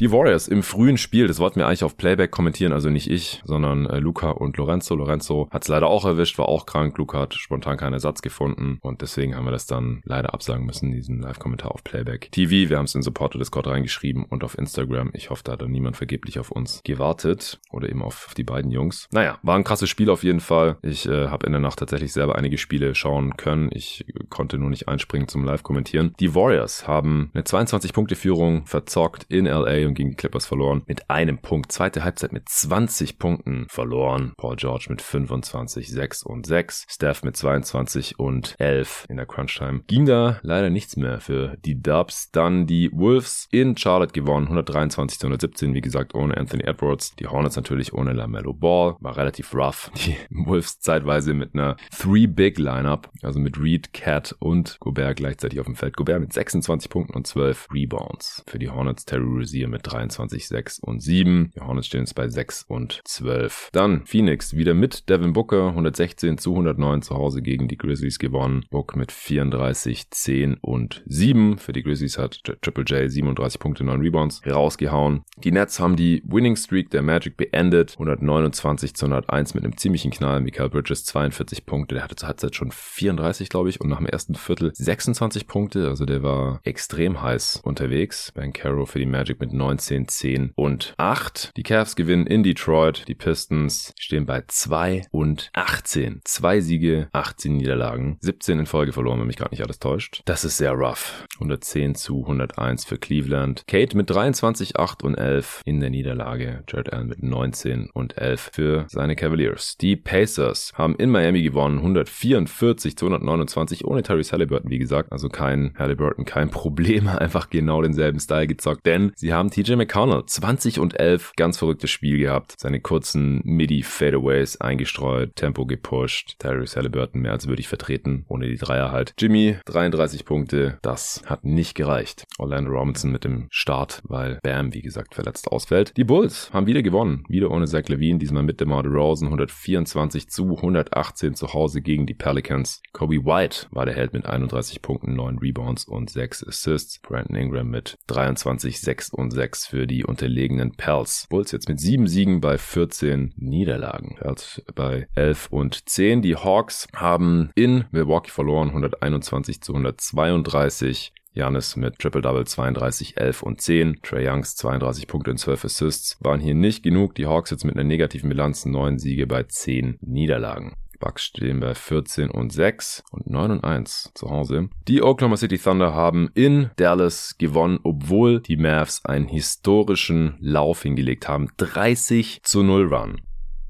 Die 0.00 0.10
Warriors 0.10 0.48
im 0.48 0.64
frühen 0.64 0.98
Spiel, 0.98 1.28
das 1.28 1.38
wollten 1.38 1.60
wir 1.60 1.68
eigentlich 1.68 1.84
auf 1.84 1.96
Playback 1.96 2.32
kommentieren, 2.32 2.72
also 2.72 2.90
nicht 2.90 3.08
ich, 3.08 3.40
sondern 3.44 3.86
äh, 3.86 4.00
Luca 4.00 4.30
und 4.30 4.56
Lorenzo. 4.56 4.96
Lorenzo 4.96 5.48
hat 5.52 5.62
es 5.62 5.68
leider 5.68 5.86
auch 5.86 6.04
erwischt, 6.04 6.36
war 6.36 6.48
auch 6.48 6.66
krank. 6.66 6.98
Luca 6.98 7.20
hat 7.20 7.34
spontan 7.34 7.76
keinen 7.76 7.92
Ersatz 7.92 8.20
gefunden 8.20 8.78
und 8.82 9.02
deswegen 9.02 9.36
haben 9.36 9.44
wir 9.44 9.52
das 9.52 9.66
dann 9.66 10.02
leider 10.04 10.34
absagen 10.34 10.66
müssen, 10.66 10.90
diesen 10.90 11.20
Live-Kommentar 11.20 11.70
auf 11.70 11.84
Playback 11.84 12.32
TV. 12.32 12.68
Wir 12.68 12.78
haben 12.78 12.86
es 12.86 12.96
in 12.96 13.02
Supporter 13.02 13.38
Discord 13.38 13.68
reingeschrieben 13.68 14.24
und 14.24 14.42
auf 14.42 14.58
Instagram. 14.58 15.10
Ich 15.14 15.30
hoffe, 15.30 15.42
da 15.44 15.52
hat 15.52 15.62
dann 15.62 15.70
niemand 15.70 15.96
vergeblich 15.96 16.40
auf 16.40 16.50
uns 16.50 16.80
gewartet 16.82 17.60
oder 17.70 17.88
eben 17.88 18.02
auf, 18.02 18.26
auf 18.26 18.34
die 18.34 18.42
beiden 18.42 18.72
Jungs. 18.72 19.06
Naja, 19.12 19.38
war 19.42 19.54
ein 19.54 19.62
krasses 19.62 19.88
Spiel 19.88 20.10
auf 20.10 20.24
jeden 20.24 20.40
Fall. 20.40 20.76
Ich 20.82 21.06
äh, 21.06 21.28
habe 21.28 21.46
in 21.46 21.52
der 21.52 21.60
Nacht 21.60 21.78
tatsächlich 21.78 22.12
selber 22.12 22.34
einige 22.34 22.58
Spiele 22.58 22.96
schauen 22.96 23.36
können. 23.36 23.70
Ich 23.72 24.04
konnte 24.28 24.58
nur 24.58 24.70
nicht 24.70 24.88
einspringen 24.88 25.28
zum 25.28 25.44
Live-Kommentieren. 25.44 26.14
Die 26.18 26.34
Warriors 26.34 26.88
haben 26.88 27.30
eine 27.32 27.44
22-Punkte-Führung 27.44 28.66
verzockt 28.66 29.26
in 29.28 29.46
LA 29.46 29.83
und 29.86 29.94
gegen 29.94 30.10
die 30.10 30.16
Clippers 30.16 30.46
verloren. 30.46 30.82
Mit 30.86 31.10
einem 31.10 31.38
Punkt. 31.38 31.72
Zweite 31.72 32.04
Halbzeit 32.04 32.32
mit 32.32 32.48
20 32.48 33.18
Punkten 33.18 33.66
verloren. 33.68 34.32
Paul 34.36 34.56
George 34.56 34.86
mit 34.88 35.02
25, 35.02 35.88
6 35.88 36.22
und 36.22 36.46
6. 36.46 36.86
Steph 36.88 37.22
mit 37.22 37.36
22 37.36 38.18
und 38.18 38.54
11 38.58 39.06
in 39.08 39.16
der 39.16 39.26
Crunch-Time. 39.26 39.82
Ging 39.86 40.06
da 40.06 40.38
leider 40.42 40.70
nichts 40.70 40.96
mehr 40.96 41.20
für 41.20 41.56
die 41.64 41.80
Dubs. 41.80 42.30
Dann 42.30 42.66
die 42.66 42.90
Wolves 42.92 43.48
in 43.50 43.76
Charlotte 43.76 44.12
gewonnen. 44.12 44.46
123 44.46 45.18
zu 45.18 45.26
117. 45.26 45.74
Wie 45.74 45.80
gesagt, 45.80 46.14
ohne 46.14 46.36
Anthony 46.36 46.64
Edwards. 46.64 47.14
Die 47.16 47.26
Hornets 47.26 47.56
natürlich 47.56 47.92
ohne 47.92 48.12
LaMelo 48.12 48.54
Ball. 48.54 48.96
War 49.00 49.16
relativ 49.16 49.54
rough. 49.54 49.90
Die 50.04 50.16
Wolves 50.30 50.80
zeitweise 50.80 51.34
mit 51.34 51.54
einer 51.54 51.76
Three-Big-Lineup. 51.98 53.10
Also 53.22 53.40
mit 53.40 53.60
Reed, 53.60 53.92
Cat 53.92 54.34
und 54.38 54.78
Gobert 54.80 55.16
gleichzeitig 55.16 55.60
auf 55.60 55.66
dem 55.66 55.76
Feld. 55.76 55.96
Gobert 55.96 56.20
mit 56.20 56.32
26 56.32 56.90
Punkten 56.90 57.14
und 57.14 57.26
12 57.26 57.68
Rebounds. 57.72 58.44
Für 58.46 58.58
die 58.58 58.70
Hornets 58.70 59.04
Terry 59.04 59.24
Rozier 59.24 59.68
mit 59.74 59.90
23, 59.90 60.46
6 60.46 60.78
und 60.78 61.02
7. 61.02 61.50
Die 61.54 61.60
Hornets 61.60 61.88
stehen 61.88 62.02
jetzt 62.02 62.14
bei 62.14 62.28
6 62.28 62.64
und 62.68 63.02
12. 63.04 63.70
Dann 63.72 64.06
Phoenix 64.06 64.54
wieder 64.54 64.72
mit 64.72 65.08
Devin 65.10 65.32
Booker, 65.32 65.68
116 65.68 66.38
zu 66.38 66.52
109 66.52 67.02
zu 67.02 67.16
Hause 67.16 67.42
gegen 67.42 67.66
die 67.66 67.76
Grizzlies 67.76 68.20
gewonnen. 68.20 68.64
Book 68.70 68.94
mit 68.94 69.10
34, 69.10 70.10
10 70.10 70.58
und 70.60 71.02
7. 71.06 71.58
Für 71.58 71.72
die 71.72 71.82
Grizzlies 71.82 72.18
hat 72.18 72.40
Triple 72.62 72.84
J 72.84 73.10
37 73.10 73.58
Punkte, 73.58 73.82
9 73.82 74.00
Rebounds 74.00 74.42
rausgehauen. 74.46 75.24
Die 75.38 75.50
Nets 75.50 75.80
haben 75.80 75.96
die 75.96 76.22
Winning 76.24 76.54
Streak 76.54 76.90
der 76.90 77.02
Magic 77.02 77.36
beendet. 77.36 77.94
129 77.94 78.94
zu 78.94 79.06
101 79.06 79.54
mit 79.54 79.64
einem 79.64 79.76
ziemlichen 79.76 80.12
Knall. 80.12 80.40
Michael 80.40 80.70
Bridges 80.70 81.04
42 81.04 81.66
Punkte. 81.66 81.96
Der 81.96 82.04
hatte 82.04 82.14
zur 82.14 82.28
Halbzeit 82.28 82.54
schon 82.54 82.70
34, 82.70 83.48
glaube 83.48 83.70
ich. 83.70 83.80
Und 83.80 83.88
nach 83.88 83.98
dem 83.98 84.06
ersten 84.06 84.36
Viertel 84.36 84.70
26 84.72 85.48
Punkte. 85.48 85.88
Also 85.88 86.04
der 86.04 86.22
war 86.22 86.60
extrem 86.62 87.20
heiß 87.20 87.60
unterwegs. 87.64 88.30
Ben 88.32 88.52
Caro 88.52 88.86
für 88.86 89.00
die 89.00 89.06
Magic 89.06 89.40
mit 89.40 89.52
19 89.52 89.63
19, 89.64 90.08
10 90.08 90.52
und 90.56 90.92
8. 90.98 91.52
Die 91.56 91.62
Cavs 91.62 91.96
gewinnen 91.96 92.26
in 92.26 92.42
Detroit. 92.42 93.04
Die 93.08 93.14
Pistons 93.14 93.94
stehen 93.98 94.26
bei 94.26 94.44
2 94.46 95.06
und 95.10 95.48
18. 95.54 96.20
Zwei 96.24 96.60
Siege, 96.60 97.08
18 97.12 97.56
Niederlagen. 97.56 98.18
17 98.20 98.58
in 98.58 98.66
Folge 98.66 98.92
verloren, 98.92 99.20
wenn 99.20 99.26
mich 99.26 99.38
gerade 99.38 99.52
nicht 99.52 99.64
alles 99.64 99.78
täuscht. 99.78 100.20
Das 100.26 100.44
ist 100.44 100.58
sehr 100.58 100.72
rough. 100.72 101.24
110 101.36 101.94
zu 101.94 102.20
101 102.24 102.84
für 102.84 102.98
Cleveland. 102.98 103.64
Kate 103.66 103.96
mit 103.96 104.10
23, 104.10 104.76
8 104.76 105.02
und 105.02 105.14
11 105.14 105.62
in 105.64 105.80
der 105.80 105.88
Niederlage. 105.88 106.62
Jared 106.68 106.92
Allen 106.92 107.08
mit 107.08 107.22
19 107.22 107.88
und 107.94 108.18
11 108.18 108.50
für 108.52 108.84
seine 108.90 109.16
Cavaliers. 109.16 109.78
Die 109.78 109.96
Pacers 109.96 110.72
haben 110.74 110.94
in 110.96 111.08
Miami 111.08 111.42
gewonnen. 111.42 111.78
144 111.78 112.98
zu 112.98 113.06
129 113.06 113.86
ohne 113.86 114.02
Tyrese 114.02 114.32
Halliburton, 114.32 114.70
wie 114.70 114.78
gesagt. 114.78 115.10
Also 115.10 115.30
kein 115.30 115.72
Halliburton, 115.78 116.26
kein 116.26 116.50
Problem. 116.50 117.08
Einfach 117.24 117.48
genau 117.48 117.80
denselben 117.80 118.20
Style 118.20 118.46
gezockt. 118.46 118.84
Denn 118.84 119.12
sie 119.16 119.32
haben 119.32 119.53
TJ 119.54 119.74
McConnell, 119.76 120.26
20 120.26 120.80
und 120.80 120.98
11, 120.98 121.34
ganz 121.36 121.58
verrücktes 121.58 121.88
Spiel 121.88 122.18
gehabt. 122.18 122.56
Seine 122.58 122.80
kurzen 122.80 123.40
Midi-Fadeaways 123.44 124.60
eingestreut, 124.60 125.36
Tempo 125.36 125.64
gepusht. 125.64 126.40
Tyrese 126.40 126.74
Halliburton 126.74 127.20
mehr 127.20 127.30
als 127.30 127.46
würdig 127.46 127.68
vertreten, 127.68 128.24
ohne 128.26 128.48
die 128.48 128.56
Dreier 128.56 128.90
halt. 128.90 129.14
Jimmy, 129.16 129.56
33 129.66 130.24
Punkte, 130.24 130.78
das 130.82 131.22
hat 131.26 131.44
nicht 131.44 131.76
gereicht. 131.76 132.24
Orlando 132.38 132.72
Robinson 132.72 133.12
mit 133.12 133.22
dem 133.22 133.46
Start, 133.48 134.02
weil 134.02 134.40
Bam, 134.42 134.74
wie 134.74 134.82
gesagt, 134.82 135.14
verletzt 135.14 135.46
ausfällt. 135.46 135.96
Die 135.96 136.02
Bulls 136.02 136.52
haben 136.52 136.66
wieder 136.66 136.82
gewonnen, 136.82 137.22
wieder 137.28 137.52
ohne 137.52 137.66
Zach 137.66 137.86
Levine, 137.86 138.18
diesmal 138.18 138.42
mit 138.42 138.60
DeMar 138.60 138.82
DeRozan, 138.82 139.28
124 139.28 140.30
zu 140.30 140.56
118 140.56 141.36
zu 141.36 141.52
Hause 141.54 141.80
gegen 141.80 142.06
die 142.06 142.14
Pelicans. 142.14 142.82
Kobe 142.92 143.24
White 143.24 143.68
war 143.70 143.86
der 143.86 143.94
Held 143.94 144.14
mit 144.14 144.26
31 144.26 144.82
Punkten, 144.82 145.14
9 145.14 145.38
Rebounds 145.38 145.84
und 145.84 146.10
6 146.10 146.44
Assists. 146.44 146.98
Brandon 146.98 147.36
Ingram 147.36 147.70
mit 147.70 147.98
23, 148.08 148.80
6 148.80 149.10
und 149.10 149.30
6 149.30 149.43
6 149.44 149.66
für 149.66 149.86
die 149.86 150.04
unterlegenen 150.04 150.72
Pels. 150.72 151.26
Bulls 151.28 151.52
jetzt 151.52 151.68
mit 151.68 151.78
7 151.78 152.06
Siegen 152.06 152.40
bei 152.40 152.56
14 152.56 153.34
Niederlagen. 153.36 154.16
Pels 154.18 154.62
bei 154.74 155.06
11 155.16 155.48
und 155.50 155.86
10. 155.86 156.22
Die 156.22 156.36
Hawks 156.36 156.88
haben 156.96 157.50
in 157.54 157.84
Milwaukee 157.90 158.30
verloren, 158.30 158.68
121 158.68 159.60
zu 159.60 159.74
132. 159.74 161.12
Janis 161.34 161.76
mit 161.76 161.98
Triple-Double 161.98 162.46
32, 162.46 163.18
11 163.18 163.42
und 163.42 163.60
10. 163.60 164.00
Trey 164.02 164.26
Youngs 164.26 164.56
32 164.56 165.08
Punkte 165.08 165.32
und 165.32 165.38
12 165.38 165.66
Assists 165.66 166.16
waren 166.20 166.40
hier 166.40 166.54
nicht 166.54 166.82
genug. 166.82 167.14
Die 167.16 167.26
Hawks 167.26 167.50
jetzt 167.50 167.64
mit 167.64 167.74
einer 167.74 167.84
negativen 167.84 168.30
Bilanz 168.30 168.64
9 168.64 168.98
Siege 168.98 169.26
bei 169.26 169.42
10 169.42 169.98
Niederlagen. 170.00 170.74
Bucks 170.98 171.24
stehen 171.24 171.60
bei 171.60 171.74
14 171.74 172.30
und 172.30 172.52
6 172.52 173.04
und 173.10 173.28
9 173.28 173.50
und 173.50 173.64
1 173.64 174.12
zu 174.14 174.30
Hause. 174.30 174.68
Die 174.88 175.02
Oklahoma 175.02 175.36
City 175.36 175.58
Thunder 175.58 175.94
haben 175.94 176.30
in 176.34 176.70
Dallas 176.76 177.36
gewonnen, 177.38 177.78
obwohl 177.82 178.40
die 178.40 178.56
Mavs 178.56 179.04
einen 179.04 179.28
historischen 179.28 180.36
Lauf 180.40 180.82
hingelegt 180.82 181.28
haben. 181.28 181.48
30 181.56 182.40
zu 182.42 182.62
0 182.62 182.94
Run. 182.94 183.20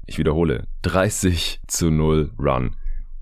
Ich 0.05 0.17
wiederhole, 0.17 0.67
30 0.83 1.61
zu 1.67 1.89
0 1.89 2.31
Run. 2.39 2.75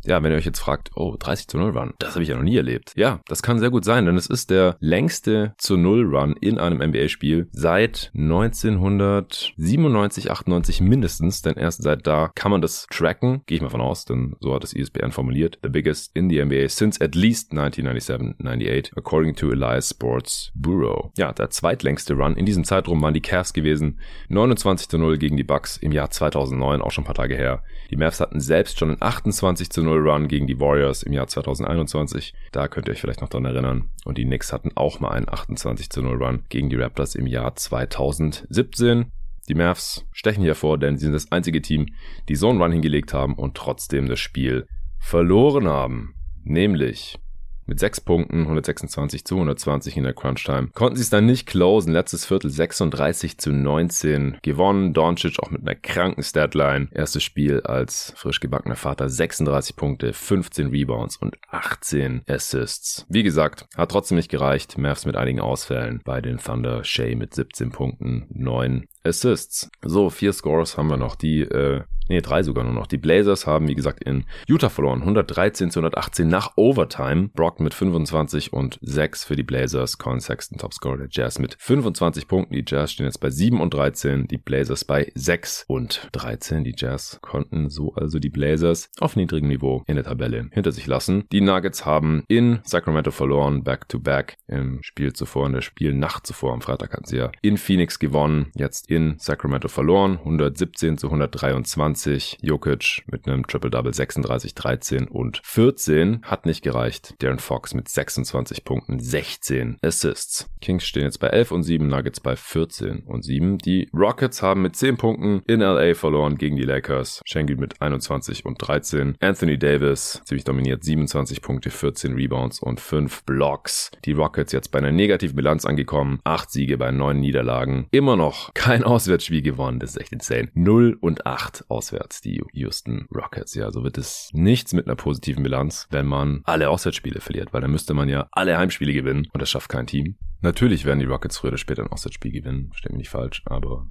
Ja, 0.06 0.22
wenn 0.22 0.32
ihr 0.32 0.38
euch 0.38 0.46
jetzt 0.46 0.60
fragt, 0.60 0.92
oh, 0.96 1.16
30 1.18 1.48
zu 1.48 1.58
0 1.58 1.78
Run, 1.78 1.94
das 2.00 2.14
habe 2.14 2.24
ich 2.24 2.30
ja 2.30 2.36
noch 2.36 2.44
nie 2.44 2.58
erlebt. 2.58 2.92
Ja, 2.96 3.22
das 3.28 3.42
kann 3.42 3.60
sehr 3.60 3.70
gut 3.70 3.86
sein, 3.86 4.06
denn 4.06 4.18
es 4.18 4.28
ist 4.28 4.50
der 4.50 4.76
längste 4.80 5.54
zu 5.58 5.78
0 5.78 6.16
Run 6.16 6.36
in 6.42 6.58
einem 6.58 6.82
NBA-Spiel 6.82 7.48
seit 7.52 8.12
1997, 8.14 10.30
98 10.30 10.82
mindestens, 10.82 11.42
denn 11.42 11.56
erst 11.56 11.84
seit 11.84 12.06
da 12.06 12.32
kann 12.36 12.52
man 12.52 12.62
das 12.62 12.88
tracken, 12.92 13.44
gehe 13.46 13.56
ich 13.56 13.62
mal 13.62 13.70
von 13.70 13.82
aus, 13.82 14.06
denn 14.06 14.36
so 14.42 14.54
hat 14.54 14.64
es 14.64 14.76
ESPN 14.76 15.12
formuliert. 15.12 15.60
The 15.64 15.70
biggest 15.70 16.16
in 16.16 16.30
the 16.30 16.44
NBA 16.44 16.68
since 16.68 17.02
at 17.02 17.16
least 17.16 17.52
1997, 17.52 18.36
98, 18.40 18.92
according 18.98 19.36
to 19.36 19.52
Elias 19.52 19.90
Sports 19.90 20.52
Bureau. 20.54 21.12
Ja, 21.18 21.32
der 21.32 21.50
zweitlängste 21.50 22.16
Run 22.16 22.36
in 22.36 22.46
diesem 22.46 22.66
Zeitraum 22.66 23.02
waren 23.02 23.14
die 23.14 23.22
Cavs 23.22 23.54
gewesen. 23.54 24.00
29 24.30 24.90
zu 24.90 24.98
0 24.98 25.18
gegen 25.18 25.38
die 25.38 25.44
Bucks 25.44 25.78
im 25.78 25.94
Jahr 25.94 26.10
2009, 26.10 26.82
auch 26.82 26.92
schon 26.92 27.04
ein 27.04 27.08
paar 27.08 27.16
Tage 27.16 27.36
her. 27.36 27.64
Die 27.90 27.96
Mavs 27.96 28.20
hatten 28.20 28.42
selbst 28.42 28.80
schon 28.80 28.92
ein 28.92 28.98
28 29.00 29.70
zu 29.70 29.84
0 29.84 29.93
0-Run 29.94 30.28
gegen 30.28 30.48
die 30.48 30.60
Warriors 30.60 31.04
im 31.04 31.14
Jahr 31.14 31.28
2021. 31.28 32.34
Da 32.52 32.68
könnt 32.68 32.88
ihr 32.88 32.92
euch 32.92 33.02
vielleicht 33.02 33.22
noch 33.22 33.30
dran 33.30 33.46
erinnern. 33.46 33.90
Und 34.06 34.18
die 34.18 34.26
Knicks 34.26 34.52
hatten 34.52 34.72
auch 34.76 35.00
mal 35.00 35.12
einen 35.12 35.30
28 35.30 35.88
0-Run 35.88 36.44
gegen 36.50 36.70
die 36.70 36.76
Raptors 36.76 37.16
im 37.16 37.28
Jahr 37.28 37.56
2017. 37.56 39.12
Die 39.50 39.56
Mavs 39.56 40.06
stechen 40.12 40.44
hier 40.44 40.56
vor, 40.56 40.78
denn 40.78 40.98
sie 40.98 41.06
sind 41.06 41.14
das 41.14 41.32
einzige 41.32 41.62
Team, 41.62 41.88
die 42.30 42.36
so 42.36 42.50
einen 42.50 42.62
Run 42.62 42.72
hingelegt 42.72 43.14
haben 43.14 43.36
und 43.36 43.56
trotzdem 43.56 44.08
das 44.08 44.20
Spiel 44.20 44.68
verloren 45.00 45.68
haben. 45.68 46.16
Nämlich 46.44 47.20
mit 47.66 47.80
6 47.80 48.02
Punkten, 48.02 48.42
126 48.42 49.26
zu 49.26 49.36
120 49.36 49.98
in 49.98 50.04
der 50.04 50.14
Crunch-Time. 50.14 50.70
Konnten 50.74 50.98
sie 50.98 51.04
es 51.04 51.10
dann 51.10 51.26
nicht 51.26 51.48
closen. 51.48 51.94
Letztes 51.94 52.26
Viertel 52.26 52.50
36 52.50 53.38
zu 53.38 53.52
19 53.52 54.38
gewonnen. 54.42 54.94
Doncic 54.94 55.40
auch 55.40 55.52
mit 55.52 55.62
einer 55.62 55.76
kranken 55.76 56.24
Statline. 56.24 56.88
Erstes 56.92 57.24
Spiel 57.24 57.62
als 57.62 58.14
frisch 58.16 58.40
gebackener 58.40 58.76
Vater. 58.76 59.10
36 59.10 59.76
Punkte, 59.76 60.14
15 60.14 60.68
Rebounds 60.68 61.18
und 61.18 61.38
18 61.50 62.24
Assists. 62.28 63.06
Wie 63.10 63.24
gesagt, 63.24 63.68
hat 63.76 63.92
trotzdem 63.92 64.18
nicht 64.18 64.30
gereicht. 64.30 64.78
Mavs 64.78 65.06
mit 65.06 65.16
einigen 65.16 65.40
Ausfällen. 65.40 66.02
Bei 66.04 66.22
den 66.22 66.38
Thunder 66.38 66.84
Shea 66.84 67.16
mit 67.16 67.34
17 67.34 67.72
Punkten, 67.72 68.26
9 68.30 68.86
Assists. 69.04 69.70
So, 69.82 70.10
vier 70.10 70.34
Scores 70.34 70.78
haben 70.78 70.90
wir 70.90 70.98
noch. 70.98 71.16
Die 71.16 71.42
äh, 71.42 71.82
Nee, 72.10 72.22
drei 72.22 72.44
sogar 72.44 72.64
nur 72.64 72.74
noch. 72.74 72.88
Die 72.88 72.98
Blazers 72.98 73.48
haben, 73.48 73.68
wie 73.68 73.76
gesagt, 73.76 74.04
in 74.04 74.26
Utah 74.48 74.70
verloren. 74.70 75.02
113 75.02 75.72
zu 75.72 75.80
118 75.80 76.28
nach 76.28 76.54
Overtime. 76.56 77.30
Brock 77.30 77.60
mit 77.60 77.74
25 77.74 78.54
und 78.54 78.78
6 78.82 79.24
für 79.24 79.36
die 79.36 79.44
Blazers. 79.44 79.98
Colin 79.98 80.20
Sexton, 80.20 80.58
Topscorer 80.58 80.98
der 80.98 81.08
Jazz 81.10 81.40
mit 81.40 81.56
25 81.60 82.28
Punkten. 82.28 82.54
Die 82.54 82.66
Jazz 82.68 82.92
stehen 82.92 83.06
jetzt 83.06 83.20
bei 83.20 83.30
7 83.30 83.62
und 83.62 83.74
13. 83.74 84.28
Die 84.28 84.38
Blazers 84.38 84.84
bei 84.84 85.12
6 85.16 85.66
und 85.68 86.10
13. 86.12 86.64
Die 86.64 86.76
Jazz 86.76 87.20
konnten 87.22 87.70
so 87.70 87.94
also 87.94 88.20
die 88.20 88.30
Blazers 88.30 88.90
auf 89.00 89.16
niedrigem 89.16 89.48
Niveau 89.48 89.84
in 89.88 89.96
der 89.96 90.06
Tabelle 90.06 90.50
hinter 90.52 90.72
sich 90.72 90.88
lassen. 90.88 91.24
Die 91.32 91.42
Nuggets 91.42 91.86
haben 91.86 92.24
in 92.28 92.60
Sacramento 92.64 93.12
verloren, 93.12 93.64
back 93.64 93.88
to 93.90 94.00
back. 94.00 94.36
Im 94.48 94.80
Spiel 94.84 95.14
zuvor, 95.14 95.48
in 95.48 95.54
der 95.54 95.62
Spielnacht 95.62 96.28
zuvor, 96.28 96.54
am 96.54 96.62
Freitag 96.62 96.94
hatten 96.94 97.06
sie 97.06 97.18
ja 97.18 97.32
in 97.42 97.58
Phoenix 97.58 98.00
gewonnen. 98.00 98.52
Jetzt 98.56 98.90
in 98.90 99.16
Sacramento 99.20 99.68
verloren. 99.68 100.18
117 100.20 100.98
zu 100.98 101.08
123. 101.08 101.93
20, 101.94 102.40
Jokic 102.42 103.04
mit 103.08 103.28
einem 103.28 103.46
Triple-Double 103.46 103.94
36, 103.94 104.56
13 104.56 105.08
und 105.08 105.42
14 105.44 106.22
hat 106.24 106.46
nicht 106.46 106.64
gereicht. 106.64 107.14
Darren 107.20 107.40
Fox 107.40 107.74
mit 107.74 107.88
26 107.88 108.66
Punkten, 108.66 109.00
16 109.00 109.78
Assists. 109.82 110.50
Kings 110.62 110.86
stehen 110.86 111.04
jetzt 111.04 111.20
bei 111.20 111.28
11 111.28 111.52
und 111.52 111.64
7, 111.64 111.88
Nuggets 111.88 112.20
bei 112.20 112.36
14 112.36 113.04
und 113.06 113.24
7. 113.24 113.60
Die 113.60 113.90
Rockets 113.94 114.42
haben 114.42 114.64
mit 114.64 114.76
10 114.76 114.98
Punkten 114.98 115.44
in 115.48 115.60
LA 115.60 115.94
verloren 115.94 116.38
gegen 116.38 116.56
die 116.56 116.64
Lakers. 116.64 117.22
Schengen 117.26 117.60
mit 117.60 117.82
21 117.82 118.46
und 118.46 118.56
13. 118.60 119.18
Anthony 119.20 119.58
Davis 119.60 120.22
ziemlich 120.26 120.46
dominiert, 120.46 120.84
27 120.84 121.42
Punkte, 121.42 121.70
14 121.70 122.16
Rebounds 122.16 122.60
und 122.60 122.80
5 122.80 123.24
Blocks. 123.26 123.92
Die 124.06 124.14
Rockets 124.14 124.52
jetzt 124.52 124.72
bei 124.72 124.80
einer 124.80 124.92
negativen 124.92 125.36
Bilanz 125.36 125.66
angekommen, 125.66 126.20
8 126.24 126.50
Siege 126.50 126.78
bei 126.78 126.92
9 126.92 127.20
Niederlagen. 127.20 127.88
Immer 127.92 128.16
noch 128.16 128.54
kein 128.54 128.84
Auswärtsspiel 128.84 129.42
gewonnen, 129.42 129.80
das 129.80 129.92
ist 129.92 130.02
echt 130.02 130.14
insane. 130.14 130.50
0 130.54 130.98
und 131.00 131.28
8 131.28 131.66
aus 131.68 131.83
auswärts, 131.84 132.22
die 132.22 132.42
Houston 132.54 133.08
Rockets. 133.14 133.56
Ja, 133.56 133.72
so 133.72 133.84
wird 133.84 133.98
es 133.98 134.30
nichts 134.32 134.74
mit 134.74 134.88
einer 134.88 134.96
positiven 134.96 135.44
Bilanz, 135.44 135.88
wenn 135.92 136.06
man 136.06 136.42
alle 136.46 136.70
Auswärtsspiele 136.70 137.20
verliert, 137.20 137.54
weil 137.54 137.62
dann 137.62 137.72
müsste 137.72 137.94
man 137.94 138.08
ja 138.08 138.28
alle 138.32 138.58
Heimspiele 138.58 138.94
gewinnen 138.94 139.28
und 139.34 139.42
das 139.42 139.50
schafft 139.50 139.70
kein 139.70 139.88
Team. 139.88 140.16
Natürlich 140.42 140.86
werden 140.86 141.00
die 141.00 141.06
Rockets 141.06 141.38
früher 141.38 141.50
oder 141.50 141.58
später 141.58 141.84
ein 141.84 141.92
Auswärtsspiel 141.92 142.32
gewinnen, 142.32 142.72
steht 142.74 142.92
mir 142.92 142.98
nicht 142.98 143.10
falsch, 143.10 143.44
aber 143.46 143.88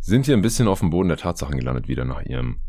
sind 0.00 0.26
hier 0.26 0.36
ein 0.36 0.42
bisschen 0.42 0.68
auf 0.68 0.80
dem 0.80 0.90
Boden 0.90 1.08
der 1.08 1.18
Tatsachen 1.18 1.58
gelandet 1.58 1.88
wieder 1.88 2.04
nach 2.04 2.22
ihrem 2.22 2.60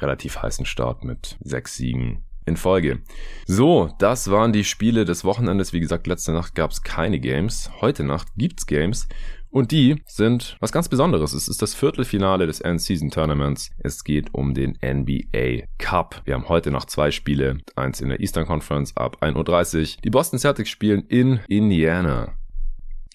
relativ 0.00 0.40
heißen 0.40 0.64
Start 0.64 1.04
mit 1.04 1.36
sechs 1.40 1.76
Siegen 1.76 2.24
in 2.46 2.56
Folge. 2.56 3.02
So, 3.46 3.90
das 3.98 4.30
waren 4.30 4.52
die 4.54 4.64
Spiele 4.64 5.04
des 5.04 5.24
Wochenendes. 5.24 5.72
Wie 5.74 5.80
gesagt, 5.80 6.06
letzte 6.06 6.32
Nacht 6.32 6.54
gab 6.54 6.70
es 6.70 6.82
keine 6.82 7.20
Games. 7.20 7.70
Heute 7.82 8.04
Nacht 8.04 8.28
gibt's 8.36 8.66
Games. 8.66 9.06
Und 9.50 9.72
die 9.72 10.02
sind 10.06 10.56
was 10.60 10.72
ganz 10.72 10.88
Besonderes. 10.88 11.32
Es 11.32 11.48
ist 11.48 11.62
das 11.62 11.74
Viertelfinale 11.74 12.46
des 12.46 12.60
End-Season 12.60 13.10
Tournaments. 13.10 13.70
Es 13.78 14.04
geht 14.04 14.34
um 14.34 14.52
den 14.52 14.78
NBA 14.84 15.66
Cup. 15.78 16.20
Wir 16.24 16.34
haben 16.34 16.48
heute 16.48 16.70
noch 16.70 16.84
zwei 16.84 17.10
Spiele. 17.10 17.58
Eins 17.74 18.00
in 18.00 18.10
der 18.10 18.20
Eastern 18.20 18.46
Conference 18.46 18.96
ab 18.96 19.22
1.30 19.22 19.96
Uhr. 19.96 20.02
Die 20.04 20.10
Boston 20.10 20.38
Celtics 20.38 20.68
spielen 20.68 21.06
in 21.08 21.40
Indiana. 21.48 22.34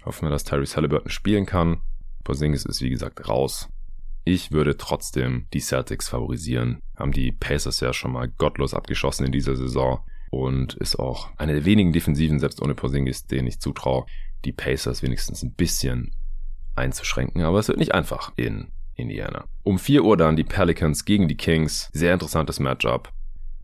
Hoffen 0.05 0.25
wir, 0.25 0.31
dass 0.31 0.43
Tyrese 0.43 0.75
Halliburton 0.75 1.11
spielen 1.11 1.45
kann. 1.45 1.81
Porzingis 2.23 2.65
ist 2.65 2.81
wie 2.81 2.89
gesagt 2.89 3.27
raus. 3.29 3.69
Ich 4.25 4.51
würde 4.51 4.77
trotzdem 4.77 5.47
die 5.53 5.59
Celtics 5.59 6.09
favorisieren. 6.09 6.79
Haben 6.97 7.11
die 7.11 7.31
Pacers 7.31 7.79
ja 7.79 7.93
schon 7.93 8.11
mal 8.11 8.27
gottlos 8.27 8.73
abgeschossen 8.73 9.25
in 9.25 9.31
dieser 9.31 9.55
Saison 9.55 9.99
und 10.31 10.73
ist 10.75 10.97
auch 10.97 11.29
eine 11.37 11.53
der 11.53 11.65
wenigen 11.65 11.93
Defensiven, 11.93 12.39
selbst 12.39 12.61
ohne 12.61 12.73
Porzingis, 12.73 13.27
denen 13.27 13.47
ich 13.47 13.59
zutraue, 13.59 14.05
die 14.45 14.51
Pacers 14.51 15.03
wenigstens 15.03 15.43
ein 15.43 15.53
bisschen 15.53 16.11
einzuschränken, 16.75 17.41
aber 17.43 17.59
es 17.59 17.67
wird 17.67 17.77
nicht 17.77 17.93
einfach 17.93 18.31
in 18.35 18.67
Indiana. 18.95 19.45
Um 19.63 19.79
4 19.79 20.03
Uhr 20.03 20.17
dann 20.17 20.35
die 20.35 20.43
Pelicans 20.43 21.05
gegen 21.05 21.27
die 21.27 21.37
Kings. 21.37 21.89
Sehr 21.93 22.13
interessantes 22.13 22.59
Matchup. 22.59 23.11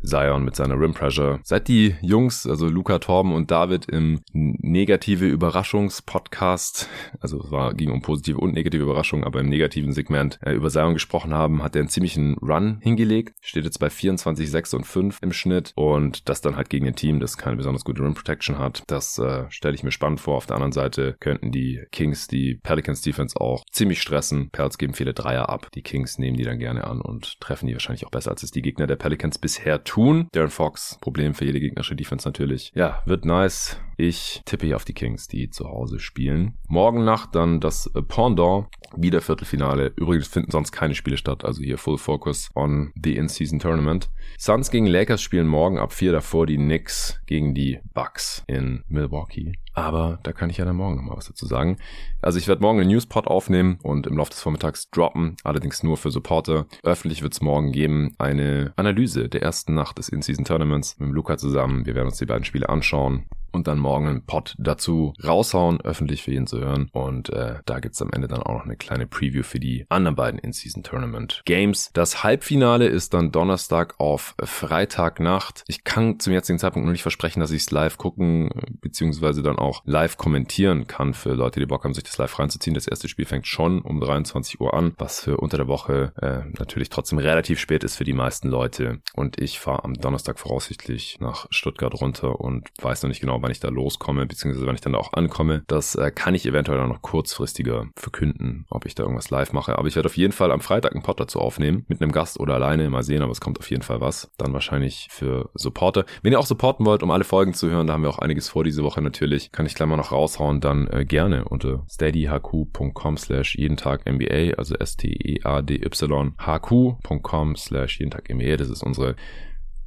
Zion 0.04 0.44
mit 0.44 0.56
seiner 0.56 0.80
Rim 0.80 0.94
Pressure. 0.94 1.40
Seit 1.44 1.68
die 1.68 1.96
Jungs, 2.02 2.48
also 2.48 2.68
Luca 2.68 3.00
Torben 3.00 3.34
und 3.34 3.52
David 3.52 3.86
im 3.88 4.22
negative 4.34 5.26
Überraschungspodcast, 5.26 6.90
also 7.20 7.42
es 7.44 7.52
war, 7.52 7.74
ging 7.74 7.92
um 7.92 8.02
positive 8.02 8.38
und 8.38 8.54
negative 8.54 8.84
Überraschungen, 8.84 9.26
aber 9.26 9.40
im 9.40 9.50
negativen 9.50 9.92
Segment 9.92 10.40
äh, 10.42 10.54
über 10.54 10.70
Zion 10.70 10.94
gesprochen 10.94 11.34
haben, 11.34 11.64
hat 11.64 11.76
er 11.76 11.82
einen 11.82 11.90
ziemlichen 11.90 12.38
Run 12.38 12.80
hingelegt. 12.82 13.36
Steht 13.42 13.66
jetzt 13.66 13.80
bei 13.80 13.90
24, 13.90 14.50
6 14.50 14.74
und 14.76 14.86
5 14.86 15.20
im 15.22 15.34
Schnitt 15.34 15.74
und 15.76 16.30
das 16.30 16.42
dann 16.42 16.56
halt 16.56 16.70
gegen 16.70 16.88
ein 16.88 16.96
Team, 16.96 17.20
das 17.20 17.38
keine 17.38 17.58
besonders 17.58 17.84
gute 17.84 18.04
Rim 18.04 18.14
Protection 18.14 18.58
hat. 18.58 18.84
Das 18.88 19.18
äh, 19.20 19.46
stelle 19.50 19.76
ich 19.76 19.84
mir 19.84 19.92
spannend 19.92 20.20
vor. 20.20 20.38
Auf 20.38 20.46
der 20.46 20.56
anderen 20.56 20.72
Seite 20.72 21.16
könnten 21.20 21.52
die 21.52 21.84
Kings 21.92 22.28
die 22.28 22.60
Pelicans 22.64 23.02
Defense 23.02 23.40
auch 23.40 23.64
ziemlich 23.72 24.02
stressen. 24.02 24.50
Perls 24.52 24.78
geben 24.78 24.94
viele 24.94 25.14
Dreier 25.14 25.50
ab. 25.50 25.70
Die 25.74 25.82
Kings 25.82 26.18
nehmen 26.18 26.38
die 26.38 26.44
dann 26.44 26.60
gerne 26.60 26.86
an 26.86 27.02
und 27.02 27.40
treffen 27.40 27.68
die 27.68 27.74
wahrscheinlich 27.74 28.06
auch 28.06 28.12
besser, 28.12 28.32
als 28.32 28.44
es 28.44 28.52
die 28.52 28.62
Gegner 28.62 28.88
der 28.88 28.96
Pelicans 28.96 29.38
bisher 29.38 29.84
tun. 29.90 30.28
Darren 30.34 30.52
Fox, 30.52 30.98
Problem 31.02 31.34
für 31.34 31.46
jede 31.46 31.60
gegnerische 31.60 31.96
Defense 31.96 32.28
natürlich. 32.28 32.72
Ja, 32.76 33.02
wird 33.06 33.26
nice. 33.26 33.78
Ich 33.98 34.42
tippe 34.46 34.68
hier 34.68 34.76
auf 34.76 34.86
die 34.86 34.94
Kings, 34.94 35.28
die 35.28 35.50
zu 35.50 35.68
Hause 35.68 36.00
spielen. 36.00 36.54
Morgen 36.68 37.04
Nacht 37.04 37.36
dann 37.36 37.60
das 37.60 37.92
Pendant, 38.08 38.68
wieder 38.96 39.20
Viertelfinale. 39.20 39.92
Übrigens 39.96 40.28
finden 40.28 40.52
sonst 40.52 40.72
keine 40.72 40.96
Spiele 40.96 41.18
statt, 41.18 41.44
also 41.44 41.62
hier 41.62 41.78
Full 41.78 41.98
Focus 41.98 42.50
on 42.56 42.94
the 43.04 43.16
In-Season 43.16 43.60
Tournament. 43.60 44.10
Suns 44.38 44.70
gegen 44.70 44.86
Lakers 44.86 45.22
spielen 45.22 45.48
morgen 45.48 45.80
ab 45.80 45.92
vier 45.92 46.12
davor 46.12 46.46
die 46.46 46.58
Knicks 46.58 47.20
gegen 47.26 47.54
die 47.56 47.80
Bucks 47.94 48.44
in 48.48 48.84
Milwaukee. 48.88 49.54
Aber 49.80 50.20
da 50.24 50.34
kann 50.34 50.50
ich 50.50 50.58
ja 50.58 50.66
dann 50.66 50.76
morgen 50.76 50.98
nochmal 50.98 51.18
was 51.18 51.28
dazu 51.28 51.46
sagen. 51.46 51.78
Also 52.22 52.38
ich 52.38 52.48
werde 52.48 52.62
morgen 52.62 52.80
einen 52.80 52.90
Newspot 52.90 53.28
aufnehmen 53.28 53.80
und 53.82 54.08
im 54.08 54.18
Laufe 54.18 54.32
des 54.32 54.42
Vormittags 54.42 54.90
droppen, 54.90 55.38
allerdings 55.44 55.84
nur 55.84 55.96
für 55.96 56.12
Supporter. 56.12 56.66
Öffentlich 56.84 57.22
wird 57.22 57.34
es 57.34 57.42
morgen 57.42 57.72
geben 57.72 58.14
eine 58.18 58.74
Analyse 58.76 59.30
der 59.30 59.42
ersten 59.42 59.74
Nacht 59.74 59.98
des 59.98 60.10
In-Season 60.10 60.44
Tournaments 60.44 61.00
mit 61.00 61.12
Luca 61.12 61.38
zusammen. 61.38 61.86
Wir 61.86 61.96
werden 61.96 62.08
uns 62.08 62.18
die 62.18 62.26
beiden 62.26 62.44
Spiele 62.44 62.68
anschauen 62.68 63.26
und 63.52 63.68
dann 63.68 63.80
morgen 63.80 64.08
einen 64.08 64.26
Pod 64.26 64.56
dazu 64.58 65.14
raushauen, 65.24 65.82
öffentlich 65.82 66.24
für 66.24 66.32
jeden 66.32 66.48
zu 66.48 66.60
hören. 66.60 66.90
Und 66.92 67.30
äh, 67.30 67.56
da 67.66 67.80
gibt's 67.80 68.02
am 68.02 68.12
Ende 68.12 68.28
dann 68.28 68.42
auch 68.42 68.54
noch 68.54 68.66
eine 68.66 68.76
kleine 68.76 69.08
Preview 69.08 69.44
für 69.44 69.60
die 69.60 69.86
anderen 69.90 70.16
beiden 70.16 70.40
In-Season 70.40 70.84
Tournament 70.84 71.42
Games. 71.46 71.92
Das 71.94 72.24
Halbfinale 72.24 72.88
ist 72.88 73.14
dann 73.14 73.32
Donnerstag 73.32 73.96
auf 74.00 74.36
Freitagnacht. 74.44 75.64
Ich 75.68 75.84
kann 75.84 76.20
zum 76.20 76.34
jetzigen 76.34 76.60
Zeitpunkt 76.60 76.86
noch 76.86 76.92
nicht 76.92 77.02
versprechen, 77.02 77.40
dass 77.40 77.52
ich 77.52 77.64
es 77.64 77.72
live 77.72 77.98
gucken 77.98 78.50
beziehungsweise 78.82 79.44
dann 79.44 79.58
auch 79.58 79.82
live 79.86 80.18
kommentieren 80.18 80.88
kann 80.88 81.14
für 81.14 81.34
Leute, 81.34 81.60
die 81.60 81.66
Bock 81.66 81.84
haben, 81.84 81.94
sich 81.94 82.04
das 82.04 82.18
live 82.18 82.38
reinzuziehen. 82.38 82.74
Das 82.74 82.88
erste 82.88 83.08
Spiel 83.08 83.26
fängt 83.26 83.48
schon 83.48 83.82
um 83.82 84.00
23 84.00 84.60
Uhr 84.60 84.74
an, 84.74 84.94
was 84.98 85.22
für 85.22 85.38
unter 85.38 85.58
der 85.58 85.68
Woche 85.68 86.14
äh, 86.22 86.50
natürlich 86.58 86.90
trotzdem 86.90 87.20
relativ 87.20 87.60
spät 87.60 87.84
ist 87.84 87.96
für 87.96 88.04
die 88.04 88.14
meisten 88.14 88.50
Leute. 88.50 89.02
Und 89.14 89.40
ich 89.40 89.60
fahre 89.60 89.84
am 89.84 89.94
Donnerstag 89.94 90.40
voraussichtlich 90.40 91.20
nach 91.20 91.48
Stuttgart 91.50 92.00
runter 92.02 92.40
und 92.40 92.70
weiß 92.82 93.04
noch 93.04 93.10
nicht 93.10 93.22
genau, 93.22 93.39
wann 93.42 93.52
ich 93.52 93.60
da 93.60 93.70
loskomme, 93.70 94.26
beziehungsweise 94.26 94.66
wann 94.66 94.76
ich 94.76 94.82
dann 94.82 94.94
da 94.94 95.00
auch 95.00 95.14
ankomme. 95.14 95.64
Das 95.68 95.96
äh, 95.96 96.12
kann 96.12 96.36
ich 96.36 96.46
eventuell 96.46 96.78
dann 96.78 96.90
noch 96.90 97.02
kurzfristiger 97.02 97.88
verkünden, 97.96 98.66
ob 98.70 98.86
ich 98.86 98.96
da 98.96 99.04
irgendwas 99.04 99.30
live 99.30 99.54
mache. 99.54 99.78
Aber 99.78 99.88
ich 99.88 99.96
werde 99.96 100.08
auf 100.08 100.18
jeden 100.18 100.34
Fall 100.34 100.52
am 100.52 100.62
Freitag 100.62 100.94
einen 100.94 101.04
Pod 101.04 101.20
dazu 101.20 101.40
aufnehmen, 101.40 101.86
mit 101.88 102.02
einem 102.02 102.12
Gast 102.12 102.40
oder 102.40 102.56
alleine, 102.56 102.90
mal 102.90 103.04
sehen, 103.04 103.22
aber 103.22 103.32
es 103.32 103.42
kommt 103.42 103.60
auf 103.60 103.70
jeden 103.70 103.84
Fall 103.84 104.02
was. 104.02 104.32
Dann 104.38 104.54
wahrscheinlich 104.54 105.08
für 105.12 105.50
Supporter. 105.54 106.06
Wenn 106.22 106.34
ihr 106.34 106.40
auch 106.40 106.46
supporten 106.46 106.86
wollt, 106.86 107.04
um 107.04 107.12
alle 107.12 107.24
Folgen 107.24 107.54
zu 107.54 107.70
hören, 107.70 107.88
da 107.88 107.94
haben 107.94 108.04
wir 108.04 108.10
auch 108.10 108.20
einiges 108.20 108.50
vor 108.50 108.64
diese 108.64 108.84
Woche 108.84 109.02
natürlich, 109.02 109.52
kann 109.52 109.66
ich 109.66 109.76
gleich 109.76 109.90
mal 109.90 109.98
noch 109.98 110.12
raushauen, 110.12 110.62
dann 110.62 110.88
äh, 110.88 111.06
gerne 111.06 111.46
unter 111.46 111.86
steadyhq.com 111.90 113.18
slash 113.18 113.56
jeden 113.56 113.78
Tag 113.78 114.06
MBA, 114.06 114.56
also 114.58 114.76
S-T-E-A-D-Y 114.76 116.34
hq.com 116.38 117.56
slash 117.56 118.00
jeden 118.00 118.12
Tag 118.12 118.30
MBA. 118.30 118.58
Das 118.58 118.70
ist 118.70 118.84
unsere 118.84 119.16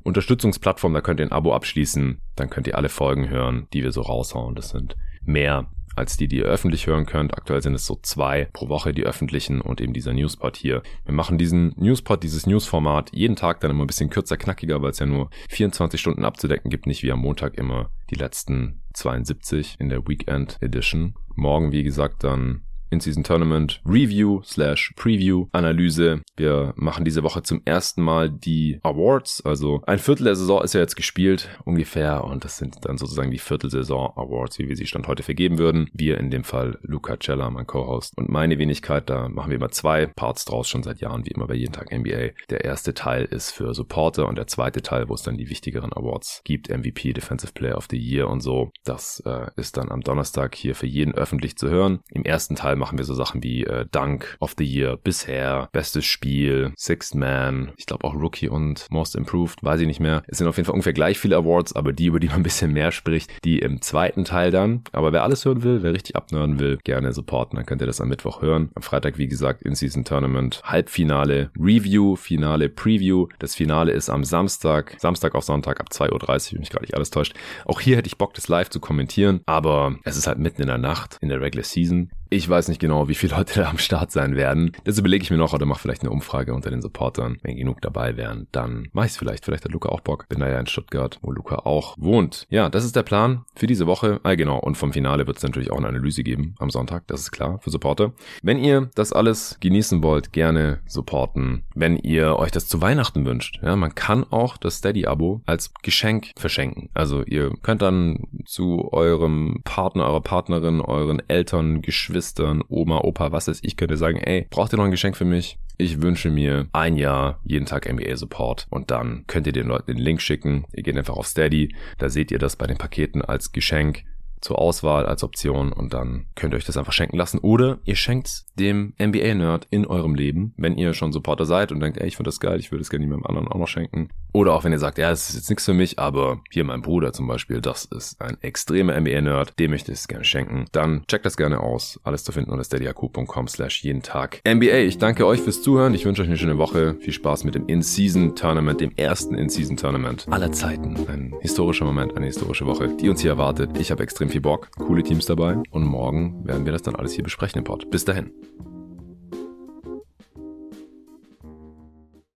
Unterstützungsplattform, 0.02 0.94
da 0.94 1.00
könnt 1.00 1.20
ihr 1.20 1.26
ein 1.26 1.32
Abo 1.32 1.54
abschließen, 1.54 2.20
dann 2.36 2.50
könnt 2.50 2.66
ihr 2.66 2.76
alle 2.76 2.88
Folgen 2.88 3.28
hören, 3.28 3.68
die 3.72 3.82
wir 3.82 3.92
so 3.92 4.02
raushauen. 4.02 4.54
Das 4.54 4.70
sind 4.70 4.96
mehr 5.24 5.70
als 5.94 6.16
die, 6.16 6.28
die 6.28 6.38
ihr 6.38 6.44
öffentlich 6.44 6.86
hören 6.86 7.06
könnt. 7.06 7.36
Aktuell 7.36 7.62
sind 7.62 7.74
es 7.74 7.86
so 7.86 7.98
zwei 8.02 8.48
pro 8.52 8.68
Woche, 8.68 8.92
die 8.92 9.04
öffentlichen 9.04 9.60
und 9.60 9.80
eben 9.80 9.92
dieser 9.92 10.12
Newspot 10.12 10.56
hier. 10.56 10.82
Wir 11.04 11.14
machen 11.14 11.38
diesen 11.38 11.74
Newspot, 11.76 12.22
dieses 12.22 12.46
Newsformat 12.46 13.10
jeden 13.12 13.36
Tag 13.36 13.60
dann 13.60 13.70
immer 13.70 13.84
ein 13.84 13.88
bisschen 13.88 14.10
kürzer, 14.10 14.36
knackiger, 14.36 14.82
weil 14.82 14.90
es 14.90 14.98
ja 14.98 15.06
nur 15.06 15.30
24 15.50 16.00
Stunden 16.00 16.24
abzudecken 16.24 16.70
gibt, 16.70 16.86
nicht 16.86 17.02
wie 17.02 17.12
am 17.12 17.20
Montag 17.20 17.58
immer 17.58 17.90
die 18.10 18.16
letzten 18.16 18.82
72 18.94 19.76
in 19.78 19.88
der 19.88 20.06
Weekend 20.06 20.56
Edition. 20.60 21.14
Morgen, 21.34 21.72
wie 21.72 21.82
gesagt, 21.82 22.24
dann 22.24 22.62
in-Season 22.92 23.24
Tournament 23.24 23.80
Review 23.86 24.42
slash 24.44 24.92
Preview 24.96 25.46
Analyse. 25.52 26.20
Wir 26.36 26.72
machen 26.76 27.04
diese 27.04 27.22
Woche 27.22 27.42
zum 27.42 27.62
ersten 27.64 28.02
Mal 28.02 28.30
die 28.30 28.78
Awards. 28.82 29.44
Also 29.44 29.82
ein 29.86 29.98
Viertel 29.98 30.24
der 30.24 30.36
Saison 30.36 30.62
ist 30.62 30.74
ja 30.74 30.80
jetzt 30.80 30.96
gespielt 30.96 31.48
ungefähr 31.64 32.24
und 32.24 32.44
das 32.44 32.58
sind 32.58 32.76
dann 32.82 32.98
sozusagen 32.98 33.30
die 33.30 33.38
Viertelsaison 33.38 34.12
Awards, 34.16 34.58
wie 34.58 34.68
wir 34.68 34.76
sie 34.76 34.86
Stand 34.86 35.08
heute 35.08 35.22
vergeben 35.22 35.58
würden. 35.58 35.88
Wir 35.92 36.18
in 36.18 36.30
dem 36.30 36.44
Fall 36.44 36.78
Luca 36.82 37.16
Cella, 37.18 37.50
mein 37.50 37.66
Co-Host 37.66 38.16
und 38.16 38.28
meine 38.28 38.58
Wenigkeit. 38.58 39.08
Da 39.08 39.28
machen 39.28 39.50
wir 39.50 39.56
immer 39.56 39.70
zwei 39.70 40.06
Parts 40.06 40.44
draus 40.44 40.68
schon 40.68 40.82
seit 40.82 41.00
Jahren, 41.00 41.24
wie 41.24 41.30
immer 41.30 41.46
bei 41.46 41.54
jeden 41.54 41.72
Tag 41.72 41.90
NBA. 41.92 42.30
Der 42.50 42.64
erste 42.64 42.94
Teil 42.94 43.24
ist 43.24 43.50
für 43.52 43.74
Supporter 43.74 44.28
und 44.28 44.36
der 44.36 44.46
zweite 44.46 44.82
Teil, 44.82 45.08
wo 45.08 45.14
es 45.14 45.22
dann 45.22 45.38
die 45.38 45.48
wichtigeren 45.48 45.92
Awards 45.92 46.42
gibt, 46.44 46.68
MVP, 46.68 47.14
Defensive 47.14 47.52
Player 47.52 47.76
of 47.76 47.88
the 47.90 47.98
Year 47.98 48.28
und 48.28 48.40
so. 48.40 48.70
Das 48.84 49.22
äh, 49.24 49.46
ist 49.56 49.76
dann 49.76 49.90
am 49.90 50.02
Donnerstag 50.02 50.54
hier 50.54 50.74
für 50.74 50.86
jeden 50.86 51.14
öffentlich 51.14 51.56
zu 51.56 51.70
hören. 51.70 52.00
Im 52.10 52.24
ersten 52.24 52.56
Teil 52.56 52.76
machen 52.82 52.98
wir 52.98 53.04
so 53.04 53.14
Sachen 53.14 53.44
wie 53.44 53.62
äh, 53.64 53.86
Dunk 53.92 54.36
of 54.40 54.56
the 54.58 54.64
Year 54.64 54.96
bisher, 54.96 55.68
bestes 55.70 56.04
Spiel, 56.04 56.72
Sixth 56.76 57.14
Man, 57.14 57.70
ich 57.76 57.86
glaube 57.86 58.04
auch 58.04 58.14
Rookie 58.14 58.48
und 58.48 58.88
Most 58.90 59.14
Improved, 59.14 59.62
weiß 59.62 59.80
ich 59.80 59.86
nicht 59.86 60.00
mehr. 60.00 60.24
Es 60.26 60.38
sind 60.38 60.48
auf 60.48 60.56
jeden 60.56 60.66
Fall 60.66 60.74
ungefähr 60.74 60.92
gleich 60.92 61.18
viele 61.18 61.36
Awards, 61.36 61.76
aber 61.76 61.92
die, 61.92 62.06
über 62.06 62.18
die 62.18 62.26
man 62.26 62.38
ein 62.38 62.42
bisschen 62.42 62.72
mehr 62.72 62.90
spricht, 62.90 63.30
die 63.44 63.60
im 63.60 63.80
zweiten 63.82 64.24
Teil 64.24 64.50
dann. 64.50 64.82
Aber 64.90 65.12
wer 65.12 65.22
alles 65.22 65.44
hören 65.44 65.62
will, 65.62 65.84
wer 65.84 65.92
richtig 65.92 66.16
abnörden 66.16 66.58
will, 66.58 66.78
gerne 66.82 67.12
supporten, 67.12 67.56
dann 67.56 67.66
könnt 67.66 67.80
ihr 67.80 67.86
das 67.86 68.00
am 68.00 68.08
Mittwoch 68.08 68.42
hören. 68.42 68.70
Am 68.74 68.82
Freitag, 68.82 69.16
wie 69.16 69.28
gesagt, 69.28 69.62
In-Season 69.62 70.04
Tournament, 70.04 70.60
Halbfinale, 70.64 71.50
Review, 71.56 72.16
Finale, 72.16 72.68
Preview. 72.68 73.28
Das 73.38 73.54
Finale 73.54 73.92
ist 73.92 74.10
am 74.10 74.24
Samstag, 74.24 74.96
Samstag 74.98 75.36
auf 75.36 75.44
Sonntag 75.44 75.78
ab 75.78 75.88
2.30 75.92 76.12
Uhr, 76.12 76.52
wenn 76.52 76.60
mich 76.60 76.70
gerade 76.70 76.84
nicht 76.84 76.94
alles 76.94 77.10
täuscht. 77.10 77.34
Auch 77.64 77.80
hier 77.80 77.96
hätte 77.96 78.08
ich 78.08 78.18
Bock, 78.18 78.34
das 78.34 78.48
live 78.48 78.70
zu 78.70 78.80
kommentieren, 78.80 79.40
aber 79.46 79.96
es 80.02 80.16
ist 80.16 80.26
halt 80.26 80.38
mitten 80.38 80.62
in 80.62 80.68
der 80.68 80.78
Nacht, 80.78 81.18
in 81.20 81.28
der 81.28 81.40
Regular 81.40 81.64
Season. 81.64 82.10
Ich 82.32 82.48
weiß 82.48 82.68
nicht 82.68 82.80
genau, 82.80 83.08
wie 83.08 83.14
viele 83.14 83.36
Leute 83.36 83.60
da 83.60 83.68
am 83.68 83.76
Start 83.76 84.10
sein 84.10 84.36
werden. 84.36 84.72
Das 84.84 84.98
überlege 84.98 85.22
ich 85.22 85.30
mir 85.30 85.36
noch 85.36 85.52
oder 85.52 85.66
mache 85.66 85.82
vielleicht 85.82 86.00
eine 86.00 86.10
Umfrage 86.10 86.54
unter 86.54 86.70
den 86.70 86.80
Supportern. 86.80 87.36
Wenn 87.42 87.58
genug 87.58 87.82
dabei 87.82 88.16
wären, 88.16 88.46
dann 88.52 88.88
mache 88.92 89.04
ich 89.04 89.12
es 89.12 89.18
vielleicht. 89.18 89.44
Vielleicht 89.44 89.66
hat 89.66 89.72
Luca 89.72 89.90
auch 89.90 90.00
Bock. 90.00 90.26
Bin 90.30 90.40
da 90.40 90.48
ja 90.48 90.58
in 90.58 90.66
Stuttgart, 90.66 91.18
wo 91.20 91.30
Luca 91.30 91.56
auch 91.56 91.94
wohnt. 91.98 92.46
Ja, 92.48 92.70
das 92.70 92.86
ist 92.86 92.96
der 92.96 93.02
Plan 93.02 93.44
für 93.54 93.66
diese 93.66 93.86
Woche. 93.86 94.18
Ah, 94.22 94.34
genau. 94.34 94.58
Und 94.58 94.78
vom 94.78 94.94
Finale 94.94 95.26
wird 95.26 95.36
es 95.36 95.42
natürlich 95.42 95.70
auch 95.70 95.76
eine 95.76 95.88
Analyse 95.88 96.22
geben 96.22 96.54
am 96.58 96.70
Sonntag. 96.70 97.06
Das 97.06 97.20
ist 97.20 97.32
klar 97.32 97.58
für 97.60 97.68
Supporter. 97.68 98.14
Wenn 98.42 98.58
ihr 98.58 98.88
das 98.94 99.12
alles 99.12 99.58
genießen 99.60 100.02
wollt, 100.02 100.32
gerne 100.32 100.80
supporten. 100.86 101.64
Wenn 101.74 101.98
ihr 101.98 102.36
euch 102.38 102.50
das 102.50 102.66
zu 102.66 102.80
Weihnachten 102.80 103.26
wünscht, 103.26 103.60
ja, 103.62 103.76
man 103.76 103.94
kann 103.94 104.24
auch 104.30 104.56
das 104.56 104.76
Steady-Abo 104.76 105.42
als 105.44 105.74
Geschenk 105.82 106.30
verschenken. 106.38 106.88
Also 106.94 107.24
ihr 107.24 107.52
könnt 107.60 107.82
dann 107.82 108.20
zu 108.46 108.90
eurem 108.90 109.60
Partner, 109.64 110.06
eurer 110.06 110.22
Partnerin, 110.22 110.80
euren 110.80 111.20
Eltern, 111.28 111.82
Geschwistern, 111.82 112.21
Geschwistern, 112.22 112.62
Oma, 112.68 112.98
Opa, 112.98 113.32
was 113.32 113.48
weiß 113.48 113.58
ich, 113.64 113.76
könnte 113.76 113.96
sagen, 113.96 114.18
ey, 114.18 114.46
braucht 114.48 114.72
ihr 114.72 114.76
noch 114.76 114.84
ein 114.84 114.92
Geschenk 114.92 115.16
für 115.16 115.24
mich? 115.24 115.58
Ich 115.76 116.02
wünsche 116.02 116.30
mir 116.30 116.68
ein 116.72 116.96
Jahr 116.96 117.40
jeden 117.42 117.66
Tag 117.66 117.92
NBA 117.92 118.16
Support 118.16 118.68
und 118.70 118.92
dann 118.92 119.24
könnt 119.26 119.48
ihr 119.48 119.52
den 119.52 119.66
Leuten 119.66 119.88
den 119.88 119.98
Link 119.98 120.20
schicken. 120.22 120.64
Ihr 120.72 120.84
geht 120.84 120.96
einfach 120.96 121.16
auf 121.16 121.26
Steady, 121.26 121.74
da 121.98 122.08
seht 122.08 122.30
ihr 122.30 122.38
das 122.38 122.54
bei 122.54 122.68
den 122.68 122.78
Paketen 122.78 123.22
als 123.22 123.50
Geschenk 123.50 124.04
zur 124.40 124.60
Auswahl 124.60 125.04
als 125.04 125.24
Option 125.24 125.72
und 125.72 125.94
dann 125.94 126.26
könnt 126.36 126.54
ihr 126.54 126.58
euch 126.58 126.64
das 126.64 126.76
einfach 126.76 126.92
schenken 126.92 127.16
lassen. 127.16 127.38
Oder 127.38 127.80
ihr 127.86 127.96
schenkt 127.96 128.44
dem 128.56 128.94
NBA-Nerd 129.02 129.66
in 129.70 129.84
eurem 129.84 130.14
Leben, 130.14 130.54
wenn 130.56 130.78
ihr 130.78 130.94
schon 130.94 131.12
Supporter 131.12 131.44
seid 131.44 131.72
und 131.72 131.80
denkt, 131.80 131.98
ey, 131.98 132.06
ich 132.06 132.16
finde 132.16 132.28
das 132.28 132.38
geil, 132.38 132.60
ich 132.60 132.70
würde 132.70 132.82
es 132.82 132.90
gerne 132.90 133.04
jemandem 133.04 133.26
anderen 133.26 133.48
auch 133.48 133.58
noch 133.58 133.68
schenken. 133.68 134.10
Oder 134.32 134.54
auch 134.54 134.64
wenn 134.64 134.72
ihr 134.72 134.78
sagt, 134.78 134.98
ja, 134.98 135.10
es 135.10 135.28
ist 135.28 135.36
jetzt 135.36 135.50
nichts 135.50 135.64
für 135.64 135.74
mich, 135.74 135.98
aber 135.98 136.40
hier 136.50 136.64
mein 136.64 136.82
Bruder 136.82 137.12
zum 137.12 137.26
Beispiel, 137.26 137.60
das 137.60 137.84
ist 137.84 138.20
ein 138.20 138.38
extremer 138.40 138.98
NBA-Nerd, 138.98 139.58
dem 139.58 139.70
möchte 139.70 139.92
ich 139.92 139.98
es 139.98 140.08
gerne 140.08 140.24
schenken. 140.24 140.64
Dann 140.72 141.04
checkt 141.06 141.26
das 141.26 141.36
gerne 141.36 141.60
aus. 141.60 142.00
Alles 142.02 142.24
zu 142.24 142.32
finden 142.32 142.50
unter 142.50 142.64
steadyhq.com 142.64 143.48
slash 143.48 143.82
jeden 143.82 144.02
Tag. 144.02 144.40
NBA, 144.48 144.78
ich 144.78 144.98
danke 144.98 145.26
euch 145.26 145.40
fürs 145.40 145.62
Zuhören. 145.62 145.94
Ich 145.94 146.04
wünsche 146.04 146.22
euch 146.22 146.28
eine 146.28 146.38
schöne 146.38 146.58
Woche. 146.58 146.94
Viel 147.00 147.12
Spaß 147.12 147.44
mit 147.44 147.54
dem 147.54 147.66
In-Season-Tournament, 147.66 148.80
dem 148.80 148.92
ersten 148.96 149.34
In-Season-Tournament 149.34 150.26
aller 150.30 150.52
Zeiten. 150.52 150.96
Ein 151.08 151.34
historischer 151.40 151.84
Moment, 151.84 152.16
eine 152.16 152.26
historische 152.26 152.66
Woche, 152.66 152.88
die 152.88 153.08
uns 153.08 153.20
hier 153.20 153.32
erwartet. 153.32 153.78
Ich 153.78 153.90
habe 153.90 154.02
extrem 154.02 154.30
viel 154.30 154.40
Bock, 154.40 154.70
coole 154.78 155.02
Teams 155.02 155.26
dabei 155.26 155.58
und 155.70 155.84
morgen 155.84 156.46
werden 156.46 156.64
wir 156.64 156.72
das 156.72 156.82
dann 156.82 156.96
alles 156.96 157.12
hier 157.12 157.24
besprechen 157.24 157.58
im 157.58 157.64
Pod. 157.64 157.90
Bis 157.90 158.04
dahin. 158.04 158.32